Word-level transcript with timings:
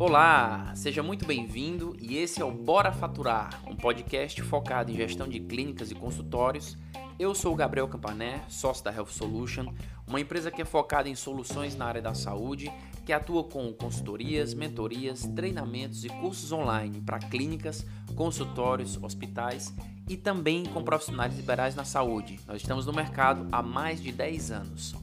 Olá, 0.00 0.72
seja 0.74 1.02
muito 1.02 1.26
bem-vindo 1.26 1.94
e 2.00 2.16
esse 2.16 2.40
é 2.40 2.44
o 2.44 2.50
Bora 2.50 2.90
Faturar, 2.90 3.60
um 3.66 3.76
podcast 3.76 4.40
focado 4.40 4.90
em 4.90 4.96
gestão 4.96 5.28
de 5.28 5.38
clínicas 5.40 5.90
e 5.90 5.94
consultórios. 5.94 6.74
Eu 7.18 7.34
sou 7.34 7.52
o 7.52 7.54
Gabriel 7.54 7.86
Campané, 7.86 8.42
sócio 8.48 8.82
da 8.82 8.90
Health 8.90 9.10
Solution, 9.10 9.74
uma 10.06 10.18
empresa 10.18 10.50
que 10.50 10.62
é 10.62 10.64
focada 10.64 11.06
em 11.06 11.14
soluções 11.14 11.76
na 11.76 11.84
área 11.84 12.00
da 12.00 12.14
saúde, 12.14 12.72
que 13.04 13.12
atua 13.12 13.44
com 13.44 13.70
consultorias, 13.74 14.54
mentorias, 14.54 15.28
treinamentos 15.36 16.02
e 16.02 16.08
cursos 16.08 16.50
online 16.50 17.02
para 17.02 17.18
clínicas, 17.18 17.84
consultórios, 18.16 18.96
hospitais 19.02 19.74
e 20.08 20.16
também 20.16 20.64
com 20.64 20.82
profissionais 20.82 21.36
liberais 21.36 21.74
na 21.74 21.84
saúde. 21.84 22.40
Nós 22.46 22.62
estamos 22.62 22.86
no 22.86 22.92
mercado 22.94 23.46
há 23.52 23.62
mais 23.62 24.02
de 24.02 24.12
10 24.12 24.50
anos. 24.50 24.94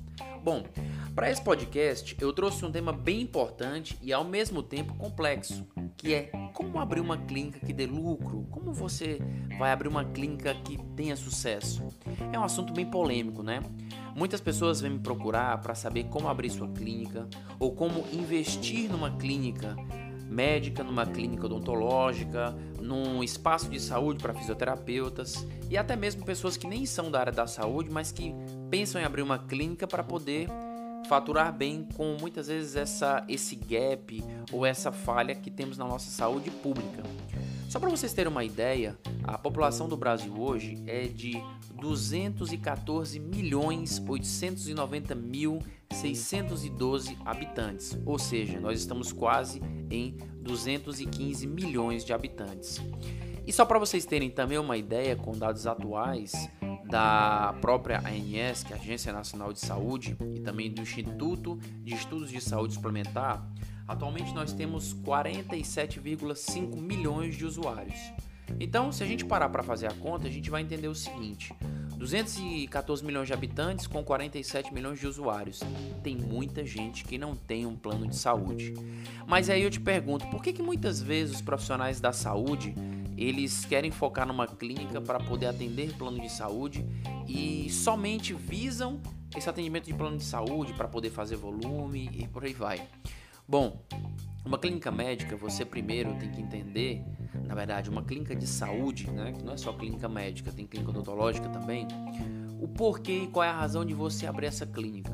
Bom, 0.43 0.63
para 1.17 1.31
esse 1.31 1.41
podcast 1.41 2.15
eu 2.21 2.31
trouxe 2.31 2.63
um 2.63 2.71
tema 2.71 2.93
bem 2.93 3.21
importante 3.21 3.97
e 4.03 4.13
ao 4.13 4.23
mesmo 4.23 4.61
tempo 4.61 4.93
complexo, 4.93 5.65
que 5.97 6.13
é 6.13 6.29
como 6.53 6.79
abrir 6.79 6.99
uma 6.99 7.17
clínica 7.17 7.59
que 7.59 7.73
dê 7.73 7.87
lucro, 7.87 8.45
como 8.51 8.71
você 8.71 9.19
vai 9.57 9.71
abrir 9.71 9.87
uma 9.87 10.05
clínica 10.05 10.53
que 10.53 10.77
tenha 10.95 11.15
sucesso. 11.15 11.83
É 12.31 12.37
um 12.37 12.43
assunto 12.43 12.71
bem 12.71 12.85
polêmico, 12.85 13.41
né? 13.41 13.61
Muitas 14.15 14.39
pessoas 14.39 14.79
vêm 14.79 14.91
me 14.91 14.99
procurar 14.99 15.59
para 15.59 15.73
saber 15.73 16.03
como 16.03 16.27
abrir 16.27 16.51
sua 16.51 16.67
clínica 16.67 17.27
ou 17.57 17.71
como 17.71 18.05
investir 18.13 18.87
numa 18.87 19.09
clínica 19.17 19.75
médica, 20.29 20.83
numa 20.83 21.07
clínica 21.07 21.47
odontológica, 21.47 22.55
num 22.79 23.23
espaço 23.23 23.71
de 23.71 23.79
saúde 23.79 24.21
para 24.21 24.35
fisioterapeutas 24.35 25.47
e 25.67 25.79
até 25.79 25.95
mesmo 25.95 26.23
pessoas 26.23 26.55
que 26.57 26.67
nem 26.67 26.85
são 26.85 27.09
da 27.09 27.19
área 27.21 27.33
da 27.33 27.47
saúde, 27.47 27.89
mas 27.89 28.11
que 28.11 28.35
pensam 28.69 29.01
em 29.01 29.03
abrir 29.03 29.23
uma 29.23 29.39
clínica 29.39 29.87
para 29.87 30.03
poder 30.03 30.47
faturar 31.07 31.53
bem 31.53 31.87
com 31.95 32.17
muitas 32.19 32.47
vezes 32.47 32.75
essa 32.75 33.23
esse 33.27 33.55
gap 33.55 34.23
ou 34.51 34.65
essa 34.65 34.91
falha 34.91 35.35
que 35.35 35.49
temos 35.49 35.77
na 35.77 35.85
nossa 35.85 36.09
saúde 36.09 36.51
pública. 36.51 37.03
Só 37.69 37.79
para 37.79 37.89
vocês 37.89 38.13
terem 38.13 38.31
uma 38.31 38.45
ideia, 38.45 38.97
a 39.23 39.37
população 39.37 39.89
do 39.89 39.97
Brasil 39.97 40.33
hoje 40.39 40.81
é 40.87 41.03
de 41.03 41.33
214 41.73 43.19
milhões 43.19 44.01
890 44.07 45.13
mil 45.15 45.59
612 45.91 47.17
habitantes, 47.25 47.97
ou 48.05 48.17
seja, 48.19 48.59
nós 48.59 48.79
estamos 48.79 49.11
quase 49.11 49.61
em 49.89 50.17
215 50.41 51.47
milhões 51.47 52.03
de 52.05 52.13
habitantes. 52.13 52.81
E 53.45 53.53
só 53.53 53.65
para 53.65 53.79
vocês 53.79 54.05
terem 54.05 54.29
também 54.29 54.57
uma 54.57 54.77
ideia 54.77 55.15
com 55.15 55.31
dados 55.31 55.65
atuais 55.65 56.49
da 56.89 57.55
própria 57.61 57.99
ANS, 57.99 58.63
que 58.63 58.73
é 58.73 58.75
a 58.75 58.79
Agência 58.79 59.11
Nacional 59.11 59.51
de 59.51 59.59
Saúde, 59.59 60.17
e 60.35 60.39
também 60.39 60.71
do 60.71 60.81
Instituto 60.81 61.57
de 61.83 61.93
Estudos 61.93 62.29
de 62.29 62.41
Saúde 62.41 62.73
Suplementar, 62.73 63.45
Atualmente 63.87 64.33
nós 64.33 64.51
temos 64.51 64.93
47,5 64.93 66.75
milhões 66.75 67.37
de 67.37 67.45
usuários. 67.45 67.97
Então, 68.59 68.91
se 68.91 69.03
a 69.03 69.05
gente 69.05 69.23
parar 69.23 69.49
para 69.49 69.63
fazer 69.63 69.87
a 69.87 69.93
conta, 69.93 70.27
a 70.27 70.31
gente 70.31 70.49
vai 70.49 70.61
entender 70.61 70.87
o 70.87 70.95
seguinte: 70.95 71.53
214 71.95 73.03
milhões 73.03 73.27
de 73.27 73.33
habitantes 73.33 73.87
com 73.87 74.03
47 74.03 74.73
milhões 74.73 74.99
de 74.99 75.07
usuários. 75.07 75.61
Tem 76.03 76.17
muita 76.17 76.65
gente 76.65 77.05
que 77.05 77.17
não 77.17 77.35
tem 77.35 77.65
um 77.65 77.75
plano 77.75 78.07
de 78.07 78.15
saúde. 78.15 78.73
Mas 79.25 79.49
aí 79.49 79.63
eu 79.63 79.69
te 79.69 79.79
pergunto, 79.79 80.27
por 80.27 80.41
que, 80.41 80.51
que 80.51 80.61
muitas 80.61 81.01
vezes 81.01 81.35
os 81.35 81.41
profissionais 81.41 82.01
da 82.01 82.11
saúde 82.11 82.73
eles 83.17 83.65
querem 83.65 83.89
focar 83.89 84.27
numa 84.27 84.47
clínica 84.47 85.01
para 85.01 85.19
poder 85.19 85.47
atender 85.47 85.93
plano 85.97 86.21
de 86.21 86.31
saúde 86.31 86.85
e 87.27 87.69
somente 87.69 88.33
visam 88.33 89.01
esse 89.35 89.49
atendimento 89.49 89.85
de 89.85 89.93
plano 89.93 90.17
de 90.17 90.23
saúde 90.23 90.73
para 90.73 90.87
poder 90.87 91.09
fazer 91.09 91.35
volume 91.35 92.09
e 92.13 92.27
por 92.27 92.45
aí 92.45 92.53
vai? 92.53 92.87
Bom, 93.47 93.81
uma 94.45 94.57
clínica 94.57 94.91
médica, 94.91 95.35
você 95.35 95.65
primeiro 95.65 96.13
tem 96.15 96.31
que 96.31 96.41
entender, 96.41 97.03
na 97.45 97.55
verdade, 97.55 97.89
uma 97.89 98.03
clínica 98.03 98.35
de 98.35 98.45
saúde, 98.45 99.09
né, 99.09 99.31
que 99.31 99.43
não 99.43 99.53
é 99.53 99.57
só 99.57 99.73
clínica 99.73 100.07
médica, 100.07 100.51
tem 100.51 100.65
clínica 100.65 100.91
odontológica 100.91 101.49
também, 101.49 101.87
o 102.59 102.67
porquê 102.67 103.23
e 103.23 103.27
qual 103.27 103.43
é 103.43 103.49
a 103.49 103.53
razão 103.53 103.83
de 103.83 103.93
você 103.93 104.25
abrir 104.25 104.47
essa 104.47 104.65
clínica. 104.65 105.11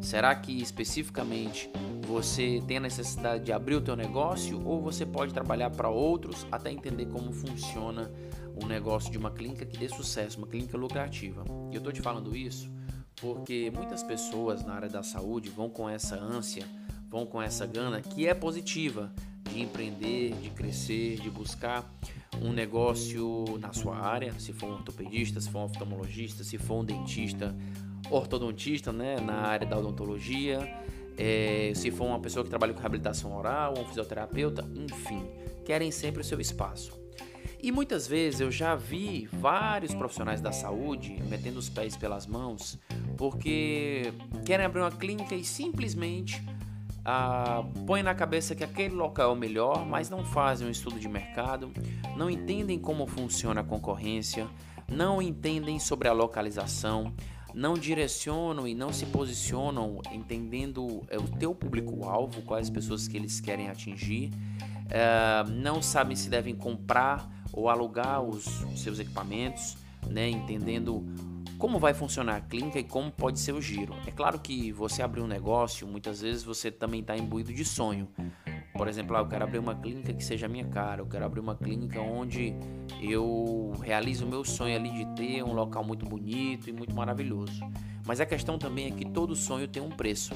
Será 0.00 0.34
que 0.34 0.60
especificamente 0.60 1.70
você 2.06 2.62
tem 2.66 2.78
a 2.78 2.80
necessidade 2.80 3.44
de 3.44 3.52
abrir 3.52 3.76
o 3.76 3.80
teu 3.80 3.94
negócio 3.94 4.60
ou 4.66 4.80
você 4.80 5.04
pode 5.04 5.32
trabalhar 5.32 5.70
para 5.70 5.88
outros 5.88 6.46
até 6.50 6.70
entender 6.70 7.06
como 7.06 7.32
funciona 7.32 8.10
o 8.60 8.66
negócio 8.66 9.10
de 9.10 9.18
uma 9.18 9.30
clínica 9.30 9.64
que 9.64 9.78
dê 9.78 9.88
sucesso, 9.88 10.38
uma 10.38 10.46
clínica 10.46 10.76
lucrativa? 10.76 11.44
E 11.70 11.74
eu 11.74 11.78
estou 11.78 11.92
te 11.92 12.00
falando 12.00 12.36
isso 12.36 12.70
porque 13.20 13.70
muitas 13.74 14.02
pessoas 14.02 14.64
na 14.64 14.72
área 14.72 14.88
da 14.88 15.02
saúde 15.02 15.50
vão 15.50 15.68
com 15.68 15.88
essa 15.88 16.16
ânsia 16.16 16.64
vão 17.10 17.26
com 17.26 17.42
essa 17.42 17.66
gana 17.66 18.00
que 18.00 18.26
é 18.26 18.32
positiva 18.32 19.12
de 19.50 19.60
empreender, 19.60 20.32
de 20.40 20.50
crescer, 20.50 21.16
de 21.16 21.28
buscar 21.28 21.92
um 22.40 22.52
negócio 22.52 23.58
na 23.58 23.72
sua 23.72 23.98
área, 23.98 24.32
se 24.38 24.52
for 24.52 24.70
um 24.70 24.74
ortopedista, 24.74 25.40
se 25.40 25.50
for 25.50 25.58
um 25.58 25.64
oftalmologista, 25.64 26.44
se 26.44 26.56
for 26.56 26.80
um 26.80 26.84
dentista, 26.84 27.54
ortodontista, 28.08 28.92
né, 28.92 29.20
na 29.20 29.34
área 29.34 29.66
da 29.66 29.76
odontologia, 29.76 30.60
é, 31.18 31.72
se 31.74 31.90
for 31.90 32.06
uma 32.06 32.20
pessoa 32.20 32.44
que 32.44 32.50
trabalha 32.50 32.72
com 32.72 32.80
reabilitação 32.80 33.36
oral, 33.36 33.74
um 33.76 33.84
fisioterapeuta, 33.84 34.66
enfim, 34.74 35.26
querem 35.64 35.90
sempre 35.90 36.22
o 36.22 36.24
seu 36.24 36.40
espaço. 36.40 36.98
E 37.62 37.70
muitas 37.70 38.06
vezes 38.06 38.40
eu 38.40 38.50
já 38.50 38.74
vi 38.74 39.28
vários 39.30 39.94
profissionais 39.94 40.40
da 40.40 40.50
saúde 40.50 41.22
metendo 41.28 41.58
os 41.58 41.68
pés 41.68 41.94
pelas 41.94 42.26
mãos 42.26 42.78
porque 43.20 44.14
querem 44.46 44.64
abrir 44.64 44.80
uma 44.80 44.90
clínica 44.90 45.34
e 45.34 45.44
simplesmente 45.44 46.42
ah, 47.04 47.62
põem 47.86 48.02
na 48.02 48.14
cabeça 48.14 48.54
que 48.54 48.64
aquele 48.64 48.94
local 48.94 49.28
é 49.28 49.32
o 49.34 49.36
melhor, 49.36 49.84
mas 49.84 50.08
não 50.08 50.24
fazem 50.24 50.66
um 50.66 50.70
estudo 50.70 50.98
de 50.98 51.06
mercado, 51.06 51.70
não 52.16 52.30
entendem 52.30 52.78
como 52.78 53.06
funciona 53.06 53.60
a 53.60 53.64
concorrência, 53.64 54.48
não 54.88 55.20
entendem 55.20 55.78
sobre 55.78 56.08
a 56.08 56.14
localização, 56.14 57.12
não 57.54 57.74
direcionam 57.74 58.66
e 58.66 58.74
não 58.74 58.92
se 58.92 59.06
posicionam 59.06 60.00
entendendo 60.12 61.02
é, 61.08 61.18
o 61.18 61.28
teu 61.28 61.54
público-alvo, 61.54 62.42
quais 62.42 62.70
pessoas 62.70 63.08
que 63.08 63.16
eles 63.16 63.40
querem 63.40 63.68
atingir, 63.68 64.30
ah, 64.92 65.44
não 65.48 65.80
sabem 65.80 66.16
se 66.16 66.28
devem 66.28 66.54
comprar 66.54 67.28
ou 67.52 67.68
alugar 67.68 68.22
os 68.22 68.44
seus 68.76 68.98
equipamentos, 68.98 69.76
né, 70.08 70.28
entendendo 70.28 71.04
como 71.58 71.78
vai 71.78 71.92
funcionar 71.92 72.36
a 72.36 72.40
clínica 72.40 72.78
e 72.78 72.84
como 72.84 73.10
pode 73.10 73.38
ser 73.38 73.52
o 73.52 73.60
giro. 73.60 73.94
É 74.06 74.10
claro 74.10 74.38
que 74.38 74.72
você 74.72 75.02
abrir 75.02 75.20
um 75.20 75.26
negócio, 75.26 75.86
muitas 75.86 76.20
vezes 76.20 76.42
você 76.42 76.70
também 76.70 77.00
está 77.00 77.16
imbuído 77.16 77.52
de 77.52 77.64
sonho. 77.64 78.08
Por 78.74 78.88
exemplo, 78.88 79.16
ah, 79.16 79.20
eu 79.20 79.26
quero 79.26 79.44
abrir 79.44 79.58
uma 79.58 79.74
clínica 79.74 80.12
que 80.12 80.24
seja 80.24 80.48
minha 80.48 80.64
cara, 80.64 81.02
eu 81.02 81.06
quero 81.06 81.24
abrir 81.24 81.40
uma 81.40 81.54
clínica 81.54 82.00
onde 82.00 82.54
eu 83.00 83.72
realizo 83.82 84.24
o 84.24 84.28
meu 84.28 84.44
sonho 84.44 84.76
ali 84.76 84.90
de 84.90 85.06
ter 85.14 85.42
um 85.42 85.52
local 85.52 85.84
muito 85.84 86.06
bonito 86.06 86.68
e 86.68 86.72
muito 86.72 86.94
maravilhoso. 86.94 87.60
Mas 88.06 88.20
a 88.20 88.26
questão 88.26 88.58
também 88.58 88.86
é 88.86 88.90
que 88.90 89.04
todo 89.04 89.34
sonho 89.34 89.68
tem 89.68 89.82
um 89.82 89.90
preço. 89.90 90.32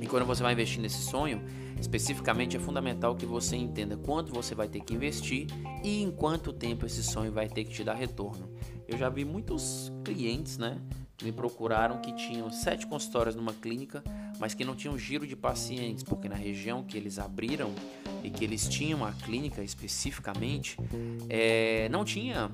E 0.00 0.06
quando 0.06 0.24
você 0.24 0.42
vai 0.42 0.52
investir 0.52 0.80
nesse 0.80 1.02
sonho, 1.02 1.42
especificamente 1.80 2.56
é 2.56 2.60
fundamental 2.60 3.14
que 3.14 3.26
você 3.26 3.56
entenda 3.56 3.96
quanto 3.96 4.32
você 4.32 4.54
vai 4.54 4.68
ter 4.68 4.80
que 4.80 4.94
investir 4.94 5.46
e 5.82 6.02
em 6.02 6.10
quanto 6.10 6.52
tempo 6.52 6.86
esse 6.86 7.02
sonho 7.02 7.32
vai 7.32 7.48
ter 7.48 7.64
que 7.64 7.72
te 7.72 7.84
dar 7.84 7.94
retorno. 7.94 8.48
Eu 8.86 8.96
já 8.96 9.08
vi 9.08 9.24
muitos 9.24 9.92
clientes, 10.04 10.56
né, 10.56 10.80
que 11.16 11.24
me 11.24 11.32
procuraram 11.32 12.00
que 12.00 12.12
tinham 12.12 12.50
sete 12.50 12.86
consultórios 12.86 13.34
numa 13.34 13.52
clínica, 13.52 14.02
mas 14.38 14.54
que 14.54 14.64
não 14.64 14.74
tinham 14.74 14.96
giro 14.98 15.26
de 15.26 15.36
pacientes, 15.36 16.02
porque 16.02 16.28
na 16.28 16.36
região 16.36 16.82
que 16.82 16.96
eles 16.96 17.18
abriram 17.18 17.72
e 18.22 18.30
que 18.30 18.44
eles 18.44 18.68
tinham 18.68 19.04
a 19.04 19.12
clínica 19.12 19.62
especificamente, 19.62 20.76
é, 21.28 21.88
não 21.90 22.04
tinha 22.04 22.50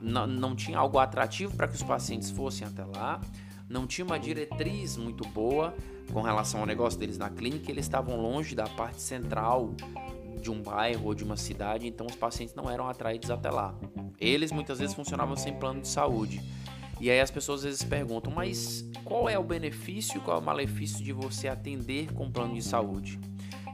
não, 0.00 0.26
não 0.26 0.54
tinha 0.54 0.78
algo 0.78 0.98
atrativo 0.98 1.56
para 1.56 1.66
que 1.66 1.74
os 1.74 1.82
pacientes 1.82 2.30
fossem 2.30 2.66
até 2.66 2.84
lá, 2.84 3.20
não 3.68 3.86
tinha 3.86 4.04
uma 4.04 4.18
diretriz 4.18 4.96
muito 4.96 5.26
boa 5.28 5.74
com 6.12 6.22
relação 6.22 6.60
ao 6.60 6.66
negócio 6.66 6.98
deles 6.98 7.18
na 7.18 7.28
clínica, 7.30 7.70
eles 7.70 7.84
estavam 7.84 8.16
longe 8.20 8.54
da 8.54 8.68
parte 8.68 9.00
central 9.00 9.74
de 10.40 10.50
um 10.50 10.62
bairro 10.62 11.06
ou 11.06 11.14
de 11.14 11.24
uma 11.24 11.36
cidade, 11.36 11.86
então 11.86 12.06
os 12.06 12.14
pacientes 12.14 12.54
não 12.54 12.70
eram 12.70 12.88
atraídos 12.88 13.30
até 13.30 13.50
lá. 13.50 13.74
Eles 14.20 14.52
muitas 14.52 14.78
vezes 14.78 14.94
funcionavam 14.94 15.36
sem 15.36 15.54
plano 15.54 15.80
de 15.80 15.88
saúde. 15.88 16.40
E 17.00 17.10
aí 17.10 17.20
as 17.20 17.30
pessoas 17.30 17.60
às 17.60 17.64
vezes 17.64 17.84
perguntam, 17.84 18.32
mas 18.32 18.84
qual 19.04 19.28
é 19.28 19.38
o 19.38 19.42
benefício, 19.42 20.20
qual 20.20 20.38
é 20.38 20.40
o 20.40 20.42
malefício 20.42 21.04
de 21.04 21.12
você 21.12 21.46
atender 21.46 22.12
com 22.12 22.30
plano 22.30 22.54
de 22.54 22.62
saúde? 22.62 23.20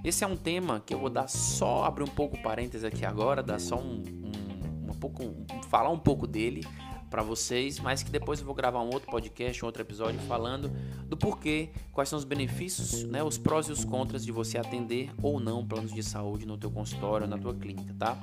Esse 0.05 0.25
é 0.25 0.27
um 0.27 0.37
tema 0.37 0.83
que 0.85 0.93
eu 0.93 0.99
vou 0.99 1.09
dar 1.09 1.29
só 1.29 1.85
abrir 1.85 2.03
um 2.03 2.09
pouco 2.09 2.37
parênteses 2.43 2.83
aqui 2.83 3.05
agora, 3.05 3.41
dar 3.41 3.61
só 3.61 3.77
um, 3.77 4.03
um, 4.03 4.91
um 4.91 4.95
pouco, 4.95 5.23
um, 5.23 5.63
falar 5.69 5.91
um 5.91 5.99
pouco 5.99 6.27
dele 6.27 6.67
para 7.09 7.23
vocês, 7.23 7.79
mas 7.79 8.03
que 8.03 8.11
depois 8.11 8.41
eu 8.41 8.47
vou 8.47 8.55
gravar 8.55 8.81
um 8.81 8.89
outro 8.89 9.09
podcast, 9.09 9.63
um 9.63 9.67
outro 9.67 9.83
episódio 9.83 10.19
falando 10.23 10.73
do 11.07 11.17
porquê, 11.17 11.69
quais 11.93 12.09
são 12.09 12.19
os 12.19 12.25
benefícios, 12.25 13.05
né, 13.05 13.23
os 13.23 13.39
prós 13.39 13.69
e 13.69 13.73
os 13.73 13.85
contras 13.85 14.25
de 14.25 14.33
você 14.33 14.59
atender 14.59 15.11
ou 15.23 15.39
não 15.39 15.65
planos 15.65 15.93
de 15.93 16.03
saúde 16.03 16.47
no 16.47 16.57
teu 16.57 16.71
consultório, 16.71 17.27
na 17.29 17.39
tua 17.39 17.55
clínica, 17.55 17.95
tá? 17.97 18.19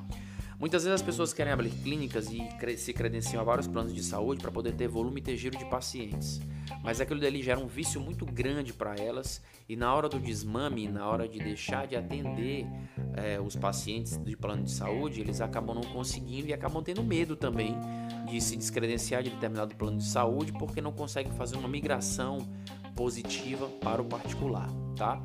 Muitas 0.60 0.84
vezes 0.84 1.00
as 1.00 1.02
pessoas 1.02 1.32
querem 1.32 1.54
abrir 1.54 1.70
clínicas 1.70 2.30
e 2.30 2.78
se 2.78 2.92
credenciam 2.92 3.40
a 3.40 3.46
vários 3.46 3.66
planos 3.66 3.94
de 3.94 4.04
saúde 4.04 4.42
para 4.42 4.52
poder 4.52 4.74
ter 4.74 4.90
volume 4.90 5.22
e 5.22 5.24
ter 5.24 5.38
giro 5.38 5.58
de 5.58 5.64
pacientes. 5.64 6.42
mas 6.84 7.00
aquilo 7.00 7.20
dali 7.20 7.42
gera 7.42 7.60
um 7.60 7.68
vício 7.68 8.00
muito 8.00 8.26
grande 8.26 8.74
para 8.74 8.96
elas 8.96 9.42
e 9.68 9.76
na 9.76 9.94
hora 9.94 10.10
do 10.10 10.20
desmame, 10.20 10.88
na 10.88 11.08
hora 11.08 11.28
de 11.28 11.40
deixar 11.40 11.88
de 11.88 11.96
atender 11.96 12.68
é, 13.16 13.40
os 13.40 13.56
pacientes 13.56 14.18
de 14.18 14.36
plano 14.36 14.64
de 14.64 14.72
saúde, 14.72 15.22
eles 15.22 15.40
acabam 15.40 15.76
não 15.76 15.84
conseguindo 15.84 16.50
e 16.50 16.54
acabam 16.54 16.84
tendo 16.84 17.04
medo 17.04 17.36
também 17.38 17.76
de 18.30 18.42
se 18.42 18.58
descredenciar 18.58 19.24
de 19.24 19.30
determinado 19.30 19.74
plano 19.76 19.98
de 19.98 20.06
saúde 20.06 20.52
porque 20.52 20.82
não 20.82 20.92
conseguem 20.92 21.32
fazer 21.32 21.56
uma 21.56 21.70
migração 21.70 22.40
positiva 22.96 23.66
para 23.82 24.02
o 24.02 24.06
particular, 24.06 24.70
tá? 24.96 25.22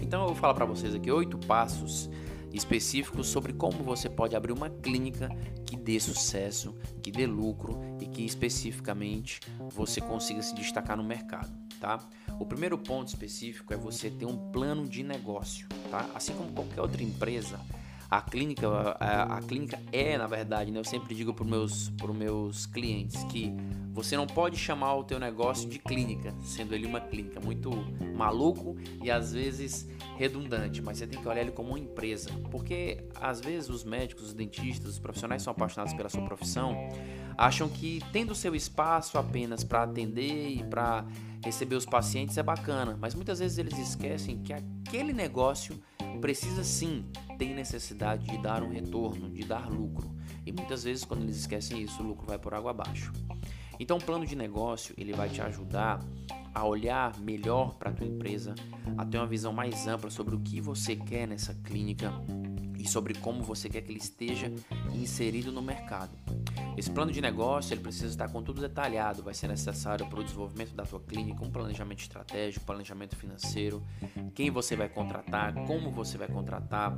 Então 0.00 0.20
eu 0.20 0.26
vou 0.28 0.36
falar 0.36 0.52
para 0.52 0.66
vocês 0.66 0.94
aqui 0.94 1.10
oito 1.10 1.38
passos 1.38 2.10
específicos 2.56 3.28
sobre 3.28 3.52
como 3.52 3.84
você 3.84 4.08
pode 4.08 4.34
abrir 4.34 4.52
uma 4.52 4.70
clínica 4.70 5.28
que 5.64 5.76
dê 5.76 6.00
sucesso, 6.00 6.74
que 7.02 7.10
dê 7.10 7.26
lucro 7.26 7.78
e 8.00 8.06
que 8.06 8.24
especificamente 8.24 9.40
você 9.70 10.00
consiga 10.00 10.42
se 10.42 10.54
destacar 10.54 10.96
no 10.96 11.04
mercado, 11.04 11.52
tá? 11.80 12.00
O 12.38 12.46
primeiro 12.46 12.78
ponto 12.78 13.08
específico 13.08 13.72
é 13.72 13.76
você 13.76 14.10
ter 14.10 14.26
um 14.26 14.50
plano 14.50 14.88
de 14.88 15.02
negócio, 15.02 15.68
tá? 15.90 16.08
Assim 16.14 16.32
como 16.34 16.52
qualquer 16.52 16.80
outra 16.80 17.02
empresa, 17.02 17.60
a 18.10 18.22
clínica, 18.22 18.68
a, 19.00 19.36
a 19.36 19.42
clínica 19.42 19.80
é, 19.92 20.16
na 20.16 20.26
verdade, 20.26 20.70
né? 20.70 20.78
eu 20.78 20.84
sempre 20.84 21.14
digo 21.14 21.34
para 21.34 21.44
os 21.44 21.50
meus, 21.50 21.92
meus 22.14 22.66
clientes 22.66 23.22
que 23.24 23.52
você 23.96 24.14
não 24.14 24.26
pode 24.26 24.58
chamar 24.58 24.94
o 24.94 25.04
teu 25.04 25.18
negócio 25.18 25.66
de 25.66 25.78
clínica, 25.78 26.34
sendo 26.42 26.74
ele 26.74 26.86
uma 26.86 27.00
clínica 27.00 27.40
muito 27.40 27.70
maluco 28.14 28.76
e 29.02 29.10
às 29.10 29.32
vezes 29.32 29.88
redundante, 30.18 30.82
mas 30.82 30.98
você 30.98 31.06
tem 31.06 31.18
que 31.18 31.26
olhar 31.26 31.40
ele 31.40 31.50
como 31.50 31.70
uma 31.70 31.78
empresa, 31.78 32.28
porque 32.50 33.08
às 33.14 33.40
vezes 33.40 33.70
os 33.70 33.84
médicos, 33.84 34.26
os 34.26 34.34
dentistas, 34.34 34.90
os 34.90 34.98
profissionais 34.98 35.42
são 35.42 35.50
apaixonados 35.50 35.94
pela 35.94 36.10
sua 36.10 36.20
profissão, 36.26 36.76
acham 37.38 37.70
que 37.70 38.02
tendo 38.12 38.34
seu 38.34 38.54
espaço 38.54 39.16
apenas 39.16 39.64
para 39.64 39.84
atender 39.84 40.50
e 40.50 40.62
para 40.62 41.06
receber 41.42 41.76
os 41.76 41.86
pacientes 41.86 42.36
é 42.36 42.42
bacana, 42.42 42.98
mas 43.00 43.14
muitas 43.14 43.38
vezes 43.38 43.56
eles 43.56 43.78
esquecem 43.78 44.42
que 44.42 44.52
aquele 44.52 45.14
negócio 45.14 45.82
precisa 46.20 46.62
sim 46.62 47.06
ter 47.38 47.54
necessidade 47.54 48.26
de 48.26 48.36
dar 48.36 48.62
um 48.62 48.68
retorno, 48.68 49.30
de 49.30 49.42
dar 49.42 49.70
lucro. 49.70 50.14
E 50.44 50.52
muitas 50.52 50.84
vezes 50.84 51.02
quando 51.02 51.22
eles 51.22 51.36
esquecem 51.36 51.82
isso, 51.82 52.02
o 52.02 52.06
lucro 52.06 52.26
vai 52.26 52.38
por 52.38 52.52
água 52.52 52.72
abaixo. 52.72 53.10
Então, 53.78 53.98
o 53.98 54.02
plano 54.02 54.26
de 54.26 54.34
negócio 54.34 54.94
ele 54.96 55.12
vai 55.12 55.28
te 55.28 55.40
ajudar 55.40 56.00
a 56.54 56.64
olhar 56.64 57.18
melhor 57.20 57.74
para 57.74 57.90
a 57.90 57.92
tua 57.92 58.06
empresa, 58.06 58.54
a 58.96 59.04
ter 59.04 59.18
uma 59.18 59.26
visão 59.26 59.52
mais 59.52 59.86
ampla 59.86 60.10
sobre 60.10 60.34
o 60.34 60.40
que 60.40 60.60
você 60.60 60.96
quer 60.96 61.28
nessa 61.28 61.52
clínica 61.52 62.10
e 62.78 62.88
sobre 62.88 63.14
como 63.14 63.42
você 63.42 63.68
quer 63.68 63.82
que 63.82 63.92
ele 63.92 63.98
esteja 63.98 64.50
inserido 64.94 65.52
no 65.52 65.60
mercado. 65.60 66.16
Esse 66.76 66.90
plano 66.90 67.10
de 67.10 67.22
negócio 67.22 67.72
ele 67.72 67.80
precisa 67.80 68.08
estar 68.08 68.28
com 68.28 68.42
tudo 68.42 68.60
detalhado, 68.60 69.22
vai 69.22 69.32
ser 69.32 69.48
necessário 69.48 70.06
para 70.06 70.20
o 70.20 70.22
desenvolvimento 70.22 70.74
da 70.74 70.84
tua 70.84 71.00
clínica 71.00 71.42
um 71.42 71.50
planejamento 71.50 72.00
estratégico, 72.00 72.66
planejamento 72.66 73.16
financeiro, 73.16 73.82
quem 74.34 74.50
você 74.50 74.76
vai 74.76 74.88
contratar, 74.88 75.54
como 75.66 75.90
você 75.90 76.18
vai 76.18 76.28
contratar. 76.28 76.96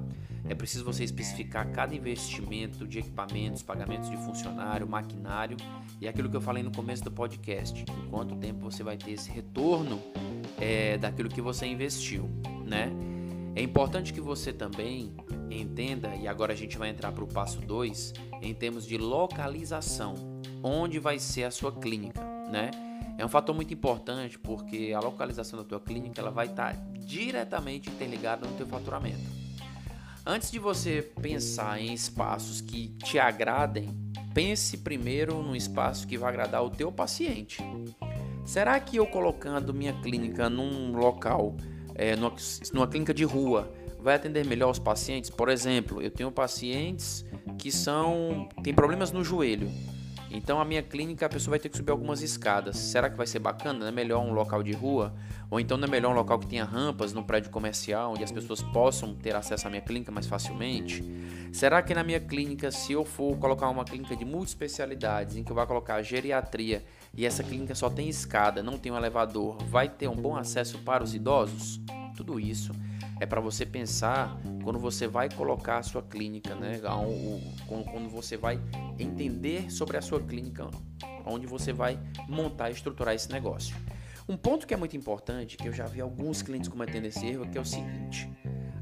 É 0.49 0.55
preciso 0.55 0.85
você 0.85 1.05
especificar 1.05 1.71
cada 1.71 1.95
investimento 1.95 2.89
de 2.89 2.99
equipamentos, 2.99 3.63
pagamentos 3.63 4.11
de 4.11 4.17
funcionário, 4.17 4.89
maquinário 4.89 5.57
e 6.01 6.09
aquilo 6.09 6.29
que 6.29 6.37
eu 6.37 6.41
falei 6.41 6.63
no 6.63 6.73
começo 6.73 7.05
do 7.05 7.13
podcast, 7.13 7.81
em 7.81 8.11
quanto 8.11 8.35
tempo 8.35 8.59
você 8.59 8.83
vai 8.83 8.97
ter 8.97 9.13
esse 9.13 9.31
retorno 9.31 10.03
é, 10.61 10.99
daquilo 10.99 11.29
que 11.29 11.41
você 11.41 11.67
investiu, 11.67 12.29
né? 12.65 12.91
É 13.55 13.63
importante 13.63 14.13
que 14.13 14.21
você 14.21 14.53
também 14.53 15.15
entenda, 15.51 16.15
e 16.15 16.27
agora 16.29 16.53
a 16.53 16.57
gente 16.57 16.77
vai 16.79 16.89
entrar 16.89 17.13
para 17.13 17.25
o 17.25 17.27
passo 17.27 17.61
2, 17.61 18.13
em 18.43 18.55
termos 18.55 18.87
de 18.87 18.97
localização, 18.99 20.15
onde 20.63 20.99
vai 20.99 21.19
ser 21.19 21.45
a 21.45 21.51
sua 21.51 21.73
clínica, 21.73 22.23
né? 22.51 22.71
É 23.19 23.25
um 23.25 23.29
fator 23.29 23.55
muito 23.55 23.75
importante 23.75 24.39
porque 24.39 24.93
a 24.95 25.01
localização 25.01 25.59
da 25.59 25.65
tua 25.65 25.81
clínica 25.81 26.21
ela 26.21 26.31
vai 26.31 26.47
estar 26.47 26.77
diretamente 27.01 27.91
interligada 27.91 28.47
no 28.47 28.55
teu 28.57 28.67
faturamento. 28.67 29.39
Antes 30.25 30.51
de 30.51 30.59
você 30.59 31.03
pensar 31.21 31.81
em 31.81 31.93
espaços 31.93 32.61
que 32.61 32.89
te 33.03 33.19
agradem, 33.19 33.89
pense 34.33 34.77
primeiro 34.79 35.43
num 35.43 35.57
espaço 35.57 36.07
que 36.07 36.17
vai 36.17 36.29
agradar 36.29 36.63
o 36.63 36.71
teu 36.71 36.93
paciente. 36.93 37.61
Será 38.45 38.79
que 38.79 38.97
eu 38.97 39.07
colocando 39.07 39.75
minha 39.75 39.95
clínica 40.01 40.49
num 40.49 40.97
local, 40.97 41.57
é, 41.95 42.15
numa, 42.15 42.33
numa 42.73 42.87
clínica 42.87 43.13
de 43.13 43.25
rua, 43.25 43.73
vai 44.01 44.15
atender 44.15 44.45
melhor 44.47 44.71
os 44.71 44.79
pacientes? 44.79 45.31
Por 45.31 45.49
exemplo, 45.49 46.01
eu 46.01 46.11
tenho 46.11 46.31
pacientes 46.31 47.25
que 47.59 47.71
são 47.71 48.49
têm 48.63 48.73
problemas 48.73 49.13
no 49.13 49.25
joelho. 49.25 49.71
Então 50.31 50.61
a 50.61 50.65
minha 50.65 50.83
clínica 50.83 51.25
a 51.25 51.29
pessoa 51.29 51.53
vai 51.53 51.59
ter 51.59 51.71
que 51.71 51.77
subir 51.77 51.91
algumas 51.91 52.21
escadas. 52.23 52.77
Será 52.77 53.09
que 53.09 53.17
vai 53.17 53.27
ser 53.27 53.39
bacana? 53.39 53.79
Não 53.79 53.87
é 53.87 53.91
melhor 53.91 54.23
um 54.23 54.33
local 54.33 54.63
de 54.63 54.73
rua? 54.73 55.15
Ou 55.51 55.59
então 55.59 55.79
não 55.79 55.89
é 55.89 55.91
melhor 55.91 56.13
um 56.13 56.15
local 56.15 56.39
que 56.39 56.47
tenha 56.47 56.65
rampas 56.65 57.15
no 57.15 57.25
prédio 57.25 57.51
comercial, 57.51 58.13
onde 58.13 58.23
as 58.23 58.31
pessoas 58.31 58.63
possam 58.63 59.15
ter 59.15 59.35
acesso 59.35 59.67
à 59.67 59.71
minha 59.71 59.81
clínica 59.81 60.13
mais 60.13 60.27
facilmente? 60.27 61.03
Será 61.51 61.81
que 61.81 61.95
na 61.95 62.05
minha 62.05 62.21
clínica, 62.21 62.71
se 62.71 62.93
eu 62.93 63.07
for 63.07 63.39
colocar 63.39 63.71
uma 63.71 63.87
clínica 63.87 64.15
de 64.15 64.27
multiespecialidades, 64.27 65.37
em 65.37 65.43
que 65.43 65.51
eu 65.51 65.57
vou 65.57 65.67
colocar 65.67 66.03
geriatria 66.03 66.85
e 67.17 67.25
essa 67.25 67.43
clínica 67.43 67.75
só 67.75 67.89
tem 67.89 68.07
escada, 68.07 68.63
não 68.63 68.77
tem 68.77 68.93
um 68.93 68.97
elevador, 68.99 69.57
vai 69.65 69.89
ter 69.89 70.09
um 70.09 70.17
bom 70.17 70.37
acesso 70.37 70.79
para 70.81 71.03
os 71.03 71.15
idosos? 71.15 71.81
Tudo 72.15 72.39
isso 72.39 72.73
é 73.21 73.27
para 73.27 73.41
você 73.41 73.67
pensar 73.67 74.39
quando 74.63 74.79
você 74.79 75.07
vai 75.07 75.29
colocar 75.29 75.79
a 75.79 75.83
sua 75.83 76.03
clínica, 76.03 76.55
né? 76.55 76.81
Quando 77.67 78.09
você 78.09 78.37
vai 78.37 78.61
entender 78.99 79.71
sobre 79.71 79.97
a 79.97 80.03
sua 80.03 80.21
clínica, 80.21 80.69
onde 81.27 81.47
você 81.47 81.73
vai 81.73 81.99
montar 82.29 82.71
e 82.71 82.73
estruturar 82.73 83.15
esse 83.15 83.31
negócio. 83.31 83.77
Um 84.29 84.37
ponto 84.37 84.67
que 84.67 84.75
é 84.75 84.77
muito 84.77 84.97
importante, 84.97 85.57
que 85.57 85.67
eu 85.67 85.73
já 85.73 85.87
vi 85.87 86.01
alguns 86.01 86.43
clientes 86.43 86.69
cometendo 86.69 87.07
esse 87.07 87.27
erro, 87.27 87.45
é 87.45 87.49
que 87.49 87.57
é 87.57 87.61
o 87.61 87.65
seguinte: 87.65 88.31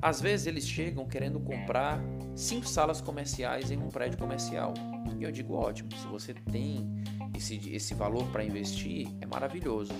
às 0.02 0.20
vezes 0.20 0.46
eles 0.46 0.66
chegam 0.66 1.06
querendo 1.06 1.38
comprar 1.40 2.00
cinco 2.34 2.66
salas 2.66 3.00
comerciais 3.00 3.70
em 3.70 3.78
um 3.78 3.88
prédio 3.88 4.18
comercial. 4.18 4.74
E 5.18 5.22
eu 5.22 5.32
digo, 5.32 5.54
ótimo, 5.54 5.88
se 5.96 6.06
você 6.08 6.34
tem 6.34 6.86
esse, 7.34 7.56
esse 7.70 7.94
valor 7.94 8.24
para 8.30 8.44
investir, 8.44 9.08
é 9.20 9.26
maravilhoso. 9.26 9.92